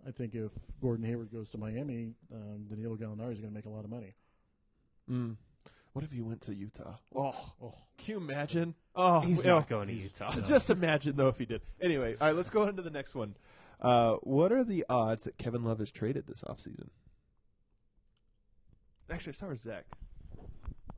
[0.07, 3.67] I think if Gordon Hayward goes to Miami, um, Danilo Gallinari is going to make
[3.67, 4.15] a lot of money.
[5.11, 5.37] Mm.
[5.93, 6.95] What if you went to Utah?
[7.15, 8.75] Oh, Oh, can you imagine?
[8.95, 10.33] Oh, He's well, not going to Utah.
[10.47, 11.63] Just imagine though if he did.
[11.81, 13.35] Anyway, all right, let's go on to the next one.
[13.81, 16.89] Uh, what are the odds that Kevin Love is traded this offseason?
[19.11, 19.85] Actually, start with Zach.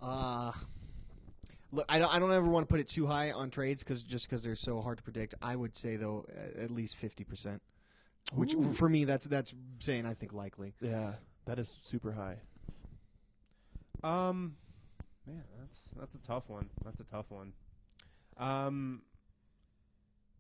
[0.01, 0.53] Uh
[1.72, 2.12] look, I don't.
[2.14, 4.55] I don't ever want to put it too high on trades because just because they're
[4.55, 5.35] so hard to predict.
[5.43, 6.26] I would say though,
[6.59, 7.62] at least fifty percent.
[8.35, 8.72] Which Ooh.
[8.72, 10.74] for me, that's that's saying I think likely.
[10.81, 11.12] Yeah,
[11.47, 12.37] that is super high.
[14.03, 14.57] Um,
[15.26, 16.68] man, that's that's a tough one.
[16.85, 17.53] That's a tough one.
[18.37, 19.03] Um,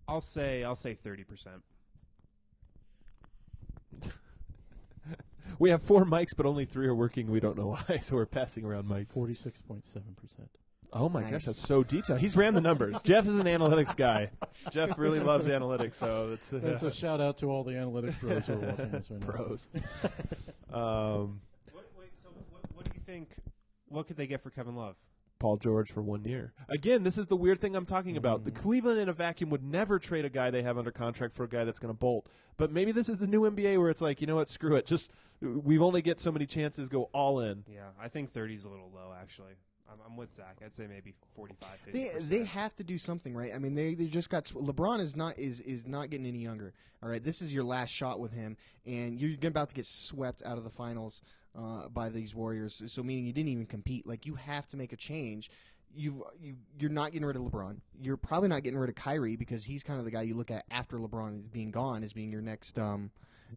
[0.08, 1.62] I'll say I'll say thirty percent.
[5.58, 7.30] We have four mics, but only three are working.
[7.30, 9.12] We don't know why, so we're passing around mics.
[9.12, 10.48] forty six point seven percent.
[10.92, 11.30] Oh my Nice.
[11.30, 12.18] gosh, that's so detailed.
[12.18, 13.00] He's ran the numbers.
[13.04, 14.30] Jeff is an analytics guy.
[14.70, 18.46] Jeff really loves analytics, so it's That's a shout out to all the analytics pros
[18.46, 19.26] who are watching this right now.
[19.26, 19.68] pros.
[20.72, 21.40] um,
[21.72, 23.30] What, wait, so what, what do you think?
[23.88, 24.96] What could they get for Kevin Love?
[25.40, 26.52] Paul George for one year.
[26.68, 28.44] Again, this is the weird thing I'm talking about.
[28.44, 28.56] The mm.
[28.56, 31.48] Cleveland in a vacuum would never trade a guy they have under contract for a
[31.48, 32.28] guy that's going to bolt.
[32.56, 34.86] But maybe this is the new NBA where it's like, you know what, screw it.
[34.86, 35.10] Just
[35.40, 37.64] we've only get so many chances, go all in.
[37.66, 39.54] Yeah, I think 30 is a little low actually.
[39.90, 40.58] I'm, I'm with Zach.
[40.64, 43.52] I'd say maybe 45, 50 They they have to do something, right?
[43.54, 46.72] I mean, they, they just got LeBron is not is is not getting any younger.
[47.02, 50.42] All right, this is your last shot with him, and you're about to get swept
[50.44, 51.22] out of the finals
[51.58, 52.82] uh, by these Warriors.
[52.86, 54.06] So meaning you didn't even compete.
[54.06, 55.50] Like you have to make a change.
[55.92, 57.78] You've you you're not getting rid of LeBron.
[58.00, 60.50] You're probably not getting rid of Kyrie because he's kind of the guy you look
[60.50, 63.10] at after LeBron is being gone as being your next um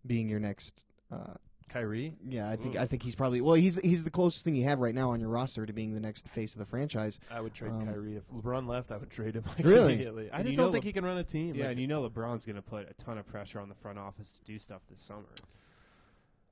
[0.06, 0.86] being your next.
[1.12, 1.36] Uh,
[1.70, 2.16] Kyrie?
[2.28, 3.56] yeah, I think I think he's probably well.
[3.56, 6.00] He's he's the closest thing you have right now on your roster to being the
[6.00, 7.20] next face of the franchise.
[7.32, 8.16] I would trade Um, Kyrie.
[8.18, 9.94] If LeBron left, I would trade him like Really?
[9.94, 10.30] immediately.
[10.32, 11.56] I And just don't think Le- he can run a team.
[11.56, 13.76] Yeah, Like, and you know LeBron's going to put a ton of pressure on the
[13.76, 15.24] front office to do stuff this summer.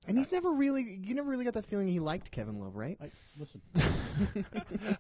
[0.08, 2.98] And he's never really, you never really got that feeling he liked Kevin Love, right?
[3.00, 3.62] I, listen,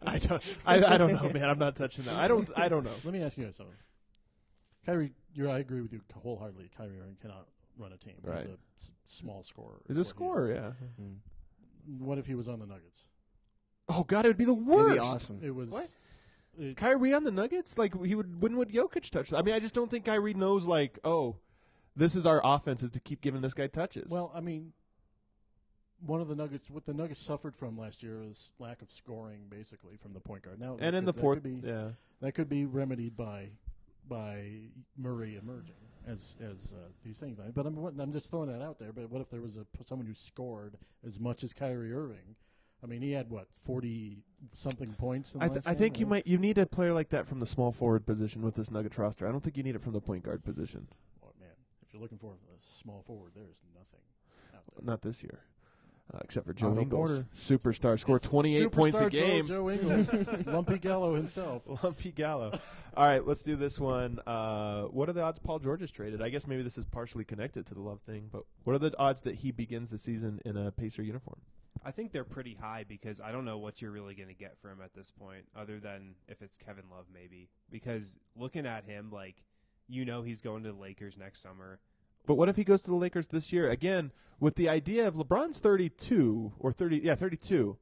[0.06, 0.44] I don't.
[0.64, 1.50] I, I don't know, man.
[1.50, 2.16] I'm not touching that.
[2.16, 2.48] I don't.
[2.56, 2.92] I don't know.
[3.04, 3.76] let me ask you guys something.
[4.86, 6.70] Kyrie, you're, I agree with you wholeheartedly.
[6.78, 7.48] Kyrie Irving cannot
[7.82, 8.14] run a team.
[8.24, 8.42] Right.
[8.42, 9.82] He's a s- small scorer.
[9.88, 10.72] He's is a what he scorer, yeah.
[11.02, 12.06] Mm-hmm.
[12.06, 13.06] What if he was on the Nuggets?
[13.90, 14.94] Oh God, it would be the It'd worst.
[14.94, 15.40] be awesome.
[15.44, 15.70] It was.
[15.70, 15.90] What?
[16.60, 18.42] it- Kyrie on the Nuggets, like he would.
[18.42, 19.34] When would Jokic touch?
[19.34, 20.66] I mean, I just don't think Kyrie knows.
[20.66, 21.38] Like, oh,
[21.96, 24.10] this is our offense is to keep giving this guy touches.
[24.12, 24.74] well, I mean,
[26.06, 29.42] one of the Nuggets, what the Nuggets suffered from last year is lack of scoring,
[29.50, 30.60] basically from the point guard.
[30.60, 31.90] Now, that and in could- the that fourth, could be, yeah,
[32.22, 33.50] that could be remedied by
[34.12, 34.44] by
[34.98, 37.40] Murray emerging as as uh, these things.
[37.56, 38.92] But I'm I'm just throwing that out there.
[38.92, 42.36] But what if there was a someone who scored as much as Kyrie Irving?
[42.84, 45.34] I mean, he had what forty something points.
[45.34, 47.40] In the I, th- I think you might you need a player like that from
[47.40, 49.28] the small forward position with this Nugget roster.
[49.28, 50.88] I don't think you need it from the point guard position.
[51.24, 51.50] Oh, man,
[51.86, 54.02] if you're looking for a small forward, there's nothing
[54.54, 54.86] out there.
[54.86, 55.42] Not this year,
[56.14, 57.28] uh, except for Joe Otto Ingles, Porter.
[57.36, 59.48] superstar, scored 28 points a Superstar Joe- game.
[59.48, 60.14] Joe Ingles,
[60.48, 61.64] Lumpy Gallo himself.
[61.84, 62.52] Lumpy Gallo.
[62.98, 64.20] All right, let's do this one.
[64.28, 66.22] Uh, what are the odds Paul George is traded?
[66.22, 68.98] I guess maybe this is partially connected to the love thing, but what are the
[69.00, 71.40] odds that he begins the season in a Pacer uniform?
[71.84, 74.56] I think they're pretty high because I don't know what you're really going to get
[74.62, 77.50] for him at this point, other than if it's Kevin Love, maybe.
[77.72, 79.38] Because looking at him, like,
[79.88, 81.80] you know he's going to the Lakers next summer.
[82.26, 85.16] But what if he goes to the Lakers this year again with the idea of
[85.16, 87.78] LeBron's 32 or 30 yeah, 32.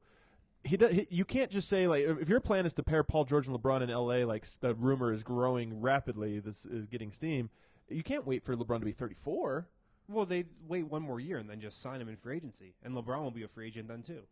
[0.62, 3.24] He, do, he you can't just say like if your plan is to pair Paul
[3.24, 7.50] George and LeBron in LA like the rumor is growing rapidly this is getting steam.
[7.88, 9.66] You can't wait for LeBron to be 34.
[10.08, 12.94] Well, they wait one more year and then just sign him in free agency, and
[12.94, 14.22] LeBron will be a free agent then too.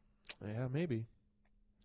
[0.45, 1.07] Yeah, maybe.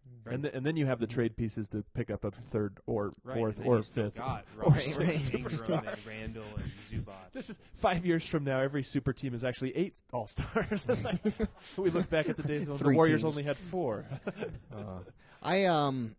[0.08, 0.34] Mm-hmm.
[0.34, 1.16] And th- and then you have the mm-hmm.
[1.16, 4.78] trade pieces to pick up a third or Right, fourth and or fifth got or
[4.80, 5.88] sixth superstar.
[5.88, 7.32] and Randall and Zubac.
[7.32, 8.60] This is five years from now.
[8.60, 10.88] Every super team is actually eight all stars.
[11.78, 13.36] we look back at the days when the Warriors teams.
[13.36, 14.06] only had four.
[14.72, 15.00] Uh,
[15.42, 16.16] I um,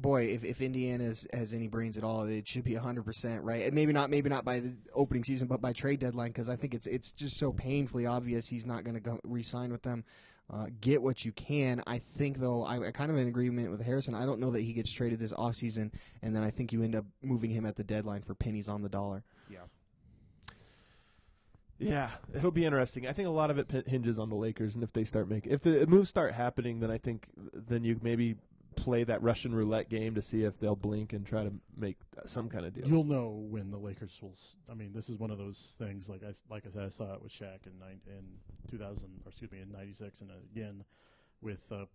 [0.00, 3.44] boy, if if Indiana has, has any brains at all, it should be hundred percent
[3.44, 3.64] right.
[3.64, 6.56] And maybe not, maybe not by the opening season, but by trade deadline, because I
[6.56, 10.04] think it's it's just so painfully obvious he's not going to go re-sign with them.
[10.52, 11.80] Uh, get what you can.
[11.86, 14.14] I think though, I, I kind of in agreement with Harrison.
[14.14, 15.92] I don't know that he gets traded this offseason,
[16.22, 18.82] and then I think you end up moving him at the deadline for pennies on
[18.82, 19.22] the dollar.
[19.48, 19.60] yeah.
[21.78, 23.06] Yeah, it'll be interesting.
[23.06, 25.50] I think a lot of it hinges on the Lakers, and if they start making,
[25.50, 28.36] if the moves start happening, then I think then you maybe
[28.76, 31.96] play that Russian roulette game to see if they'll blink and try to make
[32.26, 32.86] some kind of deal.
[32.86, 34.34] You'll know when the Lakers will.
[34.70, 36.08] I mean, this is one of those things.
[36.08, 38.24] Like I like I said, I saw it with Shaq in nine, in
[38.70, 40.84] 2000, or excuse me, in '96, and again
[41.42, 41.86] with uh,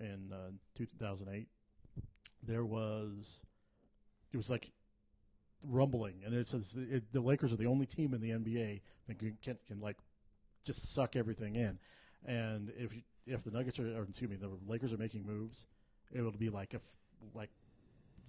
[0.00, 1.48] in uh, 2008.
[2.42, 3.40] There was,
[4.32, 4.70] it was like
[5.62, 9.18] rumbling, and it says it, the Lakers are the only team in the NBA that
[9.18, 9.96] can, can, can like
[10.64, 11.78] just suck everything in.
[12.24, 12.92] And if
[13.26, 15.66] if the Nuggets are, or excuse me, the Lakers are making moves,
[16.12, 16.82] it will be like a f-
[17.34, 17.50] like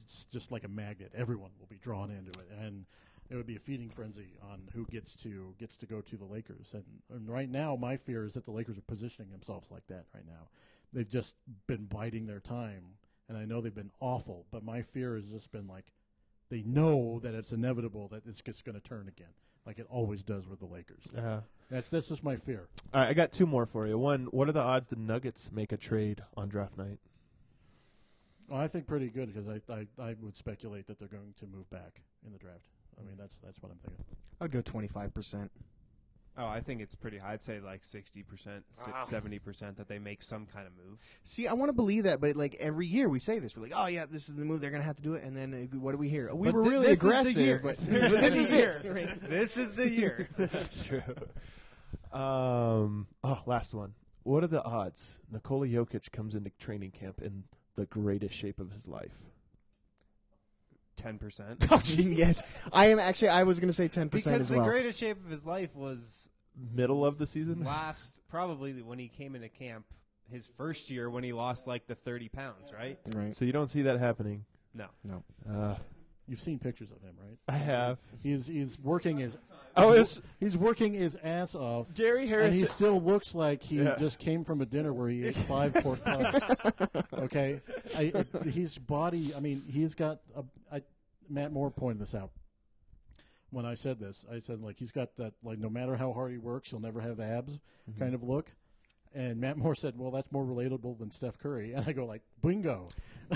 [0.03, 1.11] it's just like a magnet.
[1.15, 2.85] Everyone will be drawn into it, and
[3.29, 6.25] it would be a feeding frenzy on who gets to gets to go to the
[6.25, 6.67] Lakers.
[6.73, 10.05] And, and right now, my fear is that the Lakers are positioning themselves like that.
[10.13, 10.47] Right now,
[10.93, 11.35] they've just
[11.67, 12.83] been biding their time,
[13.27, 14.45] and I know they've been awful.
[14.51, 15.85] But my fear has just been like
[16.49, 19.33] they know that it's inevitable that it's just going to turn again,
[19.65, 21.03] like it always does with the Lakers.
[21.17, 22.69] Uh, That's that's just my fear.
[22.93, 23.97] right, I got two more for you.
[23.97, 26.99] One, what are the odds the Nuggets make a trade on draft night?
[28.47, 31.45] Well, I think pretty good because I, I I would speculate that they're going to
[31.47, 32.67] move back in the draft.
[32.99, 34.05] I mean, that's that's what I'm thinking.
[34.41, 35.51] I'd go twenty five percent.
[36.39, 37.33] Oh, I think it's pretty high.
[37.33, 38.61] I'd say like 60%,
[38.93, 39.01] Ah.
[39.03, 40.99] 70% that they make some kind of move.
[41.23, 43.71] See, I want to believe that, but like every year we say this, we're like,
[43.75, 45.77] "Oh yeah, this is the move; they're gonna have to do it." And then uh,
[45.79, 46.31] what do we hear?
[46.35, 47.59] We But were thi- really this is the aggressive, year.
[47.63, 47.89] but, but
[48.21, 48.81] this is it.
[48.85, 49.21] Right.
[49.29, 50.29] This is the year.
[50.37, 51.01] That's true.
[52.13, 53.93] Um, oh, last one.
[54.21, 57.45] What are the odds Nikola Jokic comes into training camp in
[57.77, 59.13] the greatest shape of his life?
[61.01, 61.67] 10%.
[61.71, 62.41] Oh, yes,
[62.73, 63.29] I am actually.
[63.29, 64.65] I was gonna say ten percent Because as well.
[64.65, 66.29] the greatest shape of his life was
[66.73, 67.63] Middle of the season?
[67.63, 69.85] last, probably when he came into camp,
[70.31, 72.97] his first year when he lost like the 30 pounds, right?
[73.13, 73.35] right?
[73.35, 74.43] So you don't see that happening.
[74.73, 74.87] No.
[75.03, 75.23] No.
[75.49, 75.75] Uh,
[76.27, 77.37] You've seen pictures of him, right?
[77.47, 77.99] I have.
[78.21, 79.37] He's he's working his
[79.77, 83.95] Oh, it's he's working his ass off, Jerry and he still looks like he Yeah.
[83.97, 86.41] just came from a dinner where he ate five pork pies.
[87.13, 87.61] okay,
[87.95, 88.11] I,
[88.43, 89.33] I, his body.
[89.35, 90.19] I mean, he's got.
[90.35, 90.43] A,
[90.75, 90.81] I,
[91.29, 92.31] Matt Moore pointed this out
[93.51, 94.25] when I said this.
[94.31, 97.01] I said like he's got that like no matter how hard he works, he'll never
[97.01, 97.59] have abs
[97.99, 98.51] kind of look.
[99.15, 102.21] And Matt Moore said, "Well, that's more relatable than Steph Curry." And I go like,
[102.43, 102.87] "Bingo!"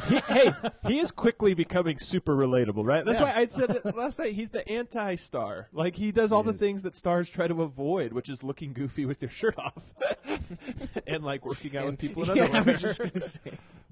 [0.08, 0.52] He, hey,
[0.88, 3.04] he is quickly becoming super relatable, right?
[3.06, 3.26] That's Yeah.
[3.26, 4.34] why I said last night.
[4.34, 5.68] He's the anti-star.
[5.74, 6.60] Like he does all He the is.
[6.60, 9.84] things that stars try to avoid, which is looking goofy with your shirt off
[11.08, 12.78] and like working out with people in yeah, underwear.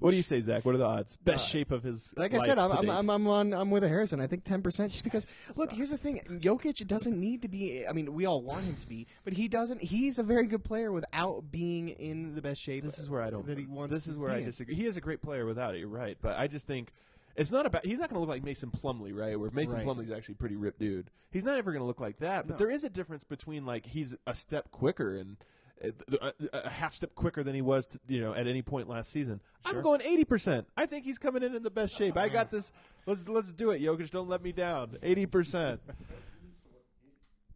[0.00, 0.04] say.
[0.04, 0.64] what do you say, Zach?
[0.64, 1.16] What are the odds?
[1.24, 2.88] Best uh, shape of his Like I said, I'm I'm.
[2.90, 4.20] I'm I'm on I'm with a Harrison.
[4.20, 5.26] I think ten percent, just because.
[5.56, 7.86] Look, here's the thing: Jokic doesn't need to be.
[7.86, 9.82] I mean, we all want him to be, but he doesn't.
[9.82, 12.82] He's a very good player without being in the best shape.
[12.84, 13.46] This is where I don't.
[13.46, 14.44] That he wants this is where I in.
[14.44, 14.74] disagree.
[14.74, 15.78] He is a great player without it.
[15.78, 16.92] You're right, but I just think
[17.36, 17.84] it's not about.
[17.84, 19.38] He's not going to look like Mason Plumlee, right?
[19.38, 19.86] Where Mason Right.
[19.86, 21.10] Plumlee's actually a pretty ripped dude.
[21.30, 22.46] He's not ever going to look like that.
[22.46, 22.58] But No.
[22.58, 25.36] there is a difference between like he's a step quicker and
[25.80, 29.10] a, a half step quicker than he was, to, you know, at any point last
[29.10, 29.40] season.
[29.64, 30.24] I'm going 80.
[30.24, 32.16] percent I think he's coming in in the best shape.
[32.16, 32.72] I got this.
[33.06, 34.10] Let's let's do it, Jokic.
[34.10, 34.96] Don't let me down.
[35.02, 35.80] 80 percent.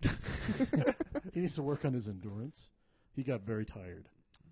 [1.32, 2.70] he needs to work on his endurance.
[3.14, 4.08] He got very tired,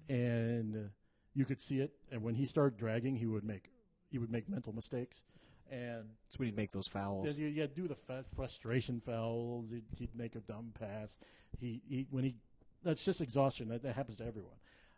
[0.08, 0.88] and uh,
[1.34, 1.92] you could see it.
[2.10, 3.70] And when he started dragging, he would make
[4.10, 5.24] he would make mental mistakes,
[5.70, 7.38] and That's when he'd make those fouls.
[7.38, 7.96] yeah, you yeah, do the
[8.36, 9.70] frustration fouls.
[9.70, 11.18] He'd, he'd make a dumb pass.
[11.58, 12.36] He, he when he
[12.84, 13.68] that's just exhaustion.
[13.68, 14.54] That, that happens to everyone.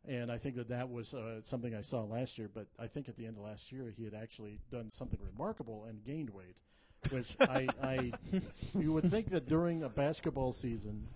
[0.07, 2.51] And I think that that was uh, something I saw last year.
[2.53, 5.87] But I think at the end of last year, he had actually done something remarkable
[5.89, 6.57] and gained weight,
[7.11, 8.12] which I, I
[8.78, 11.09] you would think that during a basketball season,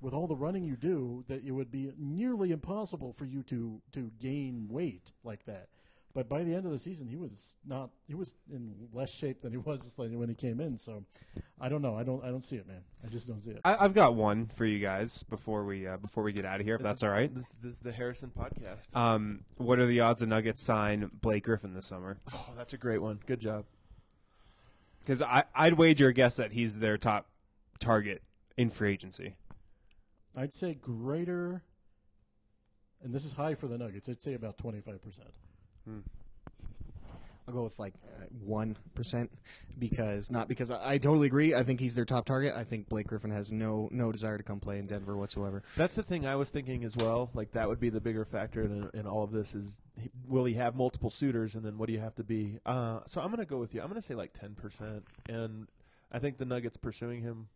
[0.00, 3.80] with all the running you do, that it would be nearly impossible for you to
[3.92, 5.68] to gain weight like that.
[6.14, 7.90] But by the end of the season, he was not.
[8.06, 10.78] He was in less shape than he was when he came in.
[10.78, 11.04] So,
[11.58, 11.96] I don't know.
[11.96, 12.22] I don't.
[12.22, 12.82] I don't see it, man.
[13.04, 13.60] I just don't see it.
[13.64, 16.66] I, I've got one for you guys before we uh, before we get out of
[16.66, 17.34] here, if that's all right.
[17.34, 18.94] This, this is the Harrison podcast.
[18.94, 22.18] Um, what are the odds the Nuggets sign Blake Griffin this summer?
[22.34, 23.20] oh, that's a great one.
[23.26, 23.64] Good job.
[25.00, 27.26] Because I I'd wager a guess that he's their top
[27.80, 28.22] target
[28.58, 29.36] in free agency.
[30.36, 31.62] I'd say greater,
[33.02, 34.10] and this is high for the Nuggets.
[34.10, 35.28] I'd say about twenty five percent.
[37.48, 37.94] I'll go with like
[38.44, 38.76] one
[39.78, 41.54] because not because I, I totally agree.
[41.54, 42.54] I think he's their top target.
[42.56, 45.62] I think Blake Griffin has no no desire to come play in Denver whatsoever.
[45.76, 47.30] That's the thing I was thinking as well.
[47.34, 50.44] Like that would be the bigger factor in, in all of this is he, will
[50.44, 52.58] he have multiple suitors and then what do you have to be?
[52.64, 53.82] Uh, so I'm to go with you.
[53.82, 55.02] I'm to say like 10%.
[55.28, 55.66] And
[56.12, 57.48] I think the Nuggets pursuing him,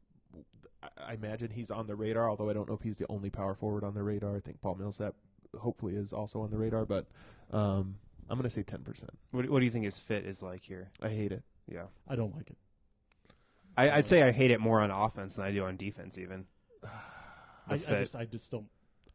[0.82, 3.30] I, I imagine he's on the radar, although I don't know if he's the only
[3.30, 4.36] power forward on the radar.
[4.36, 5.14] I think Paul Millsap
[5.58, 7.06] hopefully is also on the radar, but
[7.52, 7.96] um,
[8.28, 9.04] I'm going to say 10%.
[9.30, 10.90] What, what do you think his fit is like here?
[11.00, 11.42] I hate it.
[11.70, 12.56] Yeah, I don't like it.
[13.76, 16.16] I, I'd say I hate it more on offense than I do on defense.
[16.18, 16.46] Even
[16.84, 17.98] I, I fit.
[18.00, 18.16] just.
[18.16, 18.66] I just don't.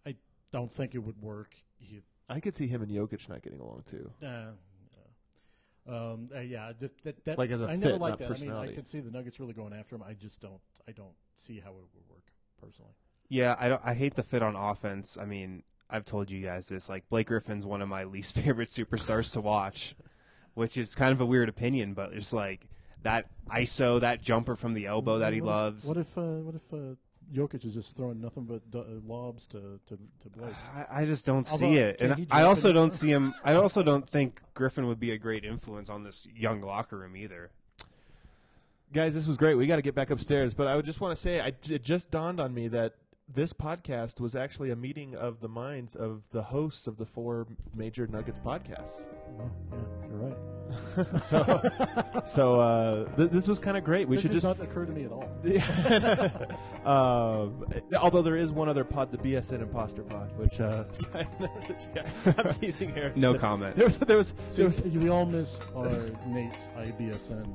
[0.05, 0.15] I
[0.51, 1.55] don't think it would work.
[1.79, 4.11] He, I could see him and Jokic not getting along too.
[4.21, 4.51] uh, yeah.
[5.87, 8.25] Um, uh, yeah, just that, that Like as a I never fit, liked not that.
[8.25, 8.73] I mean, I personality.
[8.75, 10.03] could see the Nuggets really going after him.
[10.07, 10.61] I just don't.
[10.87, 12.25] I don't see how it would work
[12.61, 12.91] personally.
[13.29, 13.81] Yeah, I don't.
[13.83, 15.17] I hate the fit on offense.
[15.19, 16.87] I mean, I've told you guys this.
[16.89, 19.95] Like Blake Griffin's one of my least favorite superstars to watch,
[20.53, 22.67] which is kind of a weird opinion, but it's like
[23.03, 25.87] that ISO, that jumper from the elbow that he What if- loves.
[25.87, 26.17] What if?
[26.17, 26.95] Uh, what if uh,
[27.33, 30.53] Jokic is just throwing nothing but do- uh, lobs to to, to Blake?
[30.75, 33.33] I, I just don't Although, see it, and I also in- don't see him.
[33.43, 37.15] I also don't think Griffin would be a great influence on this young locker room
[37.17, 37.51] either.
[38.93, 39.55] Guys, this was great.
[39.55, 41.81] We got to get back upstairs, but I would just want to say, I, it
[41.81, 42.95] just dawned on me that
[43.33, 47.47] this podcast was actually a meeting of the minds of the hosts of the four
[47.75, 49.05] major Nuggets podcasts.
[49.39, 49.77] Oh, yeah,
[50.07, 50.37] you're right.
[51.21, 51.61] So,
[52.25, 54.07] so uh, th- this was kind of great.
[54.07, 54.45] We this should did just.
[54.45, 55.27] not occur to me at all.
[56.85, 57.65] um,
[57.97, 60.85] although there is one other pod, the BSN Imposter Pod, which uh,
[62.37, 63.11] I'm teasing here.
[63.15, 63.75] No comment.
[63.75, 65.89] There was, there was, So there was we all missed our
[66.27, 67.47] Nate's IBSN.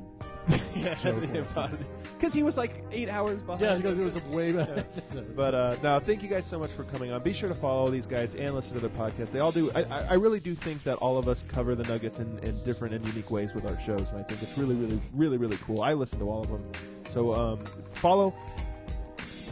[0.48, 1.70] Joke last night.
[2.18, 3.62] because he was like eight hours behind.
[3.62, 4.86] Yeah, because it was way back.
[5.36, 7.22] But uh, no, thank you guys so much for coming on.
[7.22, 9.30] Be sure to follow these guys and listen to their podcasts.
[9.32, 9.70] They all do.
[9.74, 12.62] I, I I really do think that all of us cover the Nuggets in, in
[12.64, 15.58] different and unique ways with our shows, and I think it's really, really, really, really
[15.58, 15.82] cool.
[15.82, 16.64] I listen to all of them.
[17.08, 18.34] So um, follow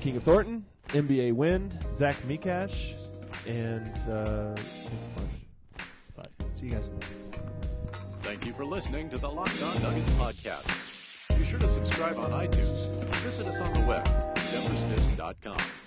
[0.01, 2.93] King of Thornton, NBA Wind, Zach Mikash,
[3.47, 4.89] and uh, thanks
[6.09, 6.31] a bunch.
[6.55, 6.89] See you guys.
[8.25, 10.67] Thank you for listening to the Locked On Nuggets podcast.
[11.39, 14.03] Be sure to subscribe on iTunes and visit us on the web,
[14.35, 15.84] denverstiffs.com.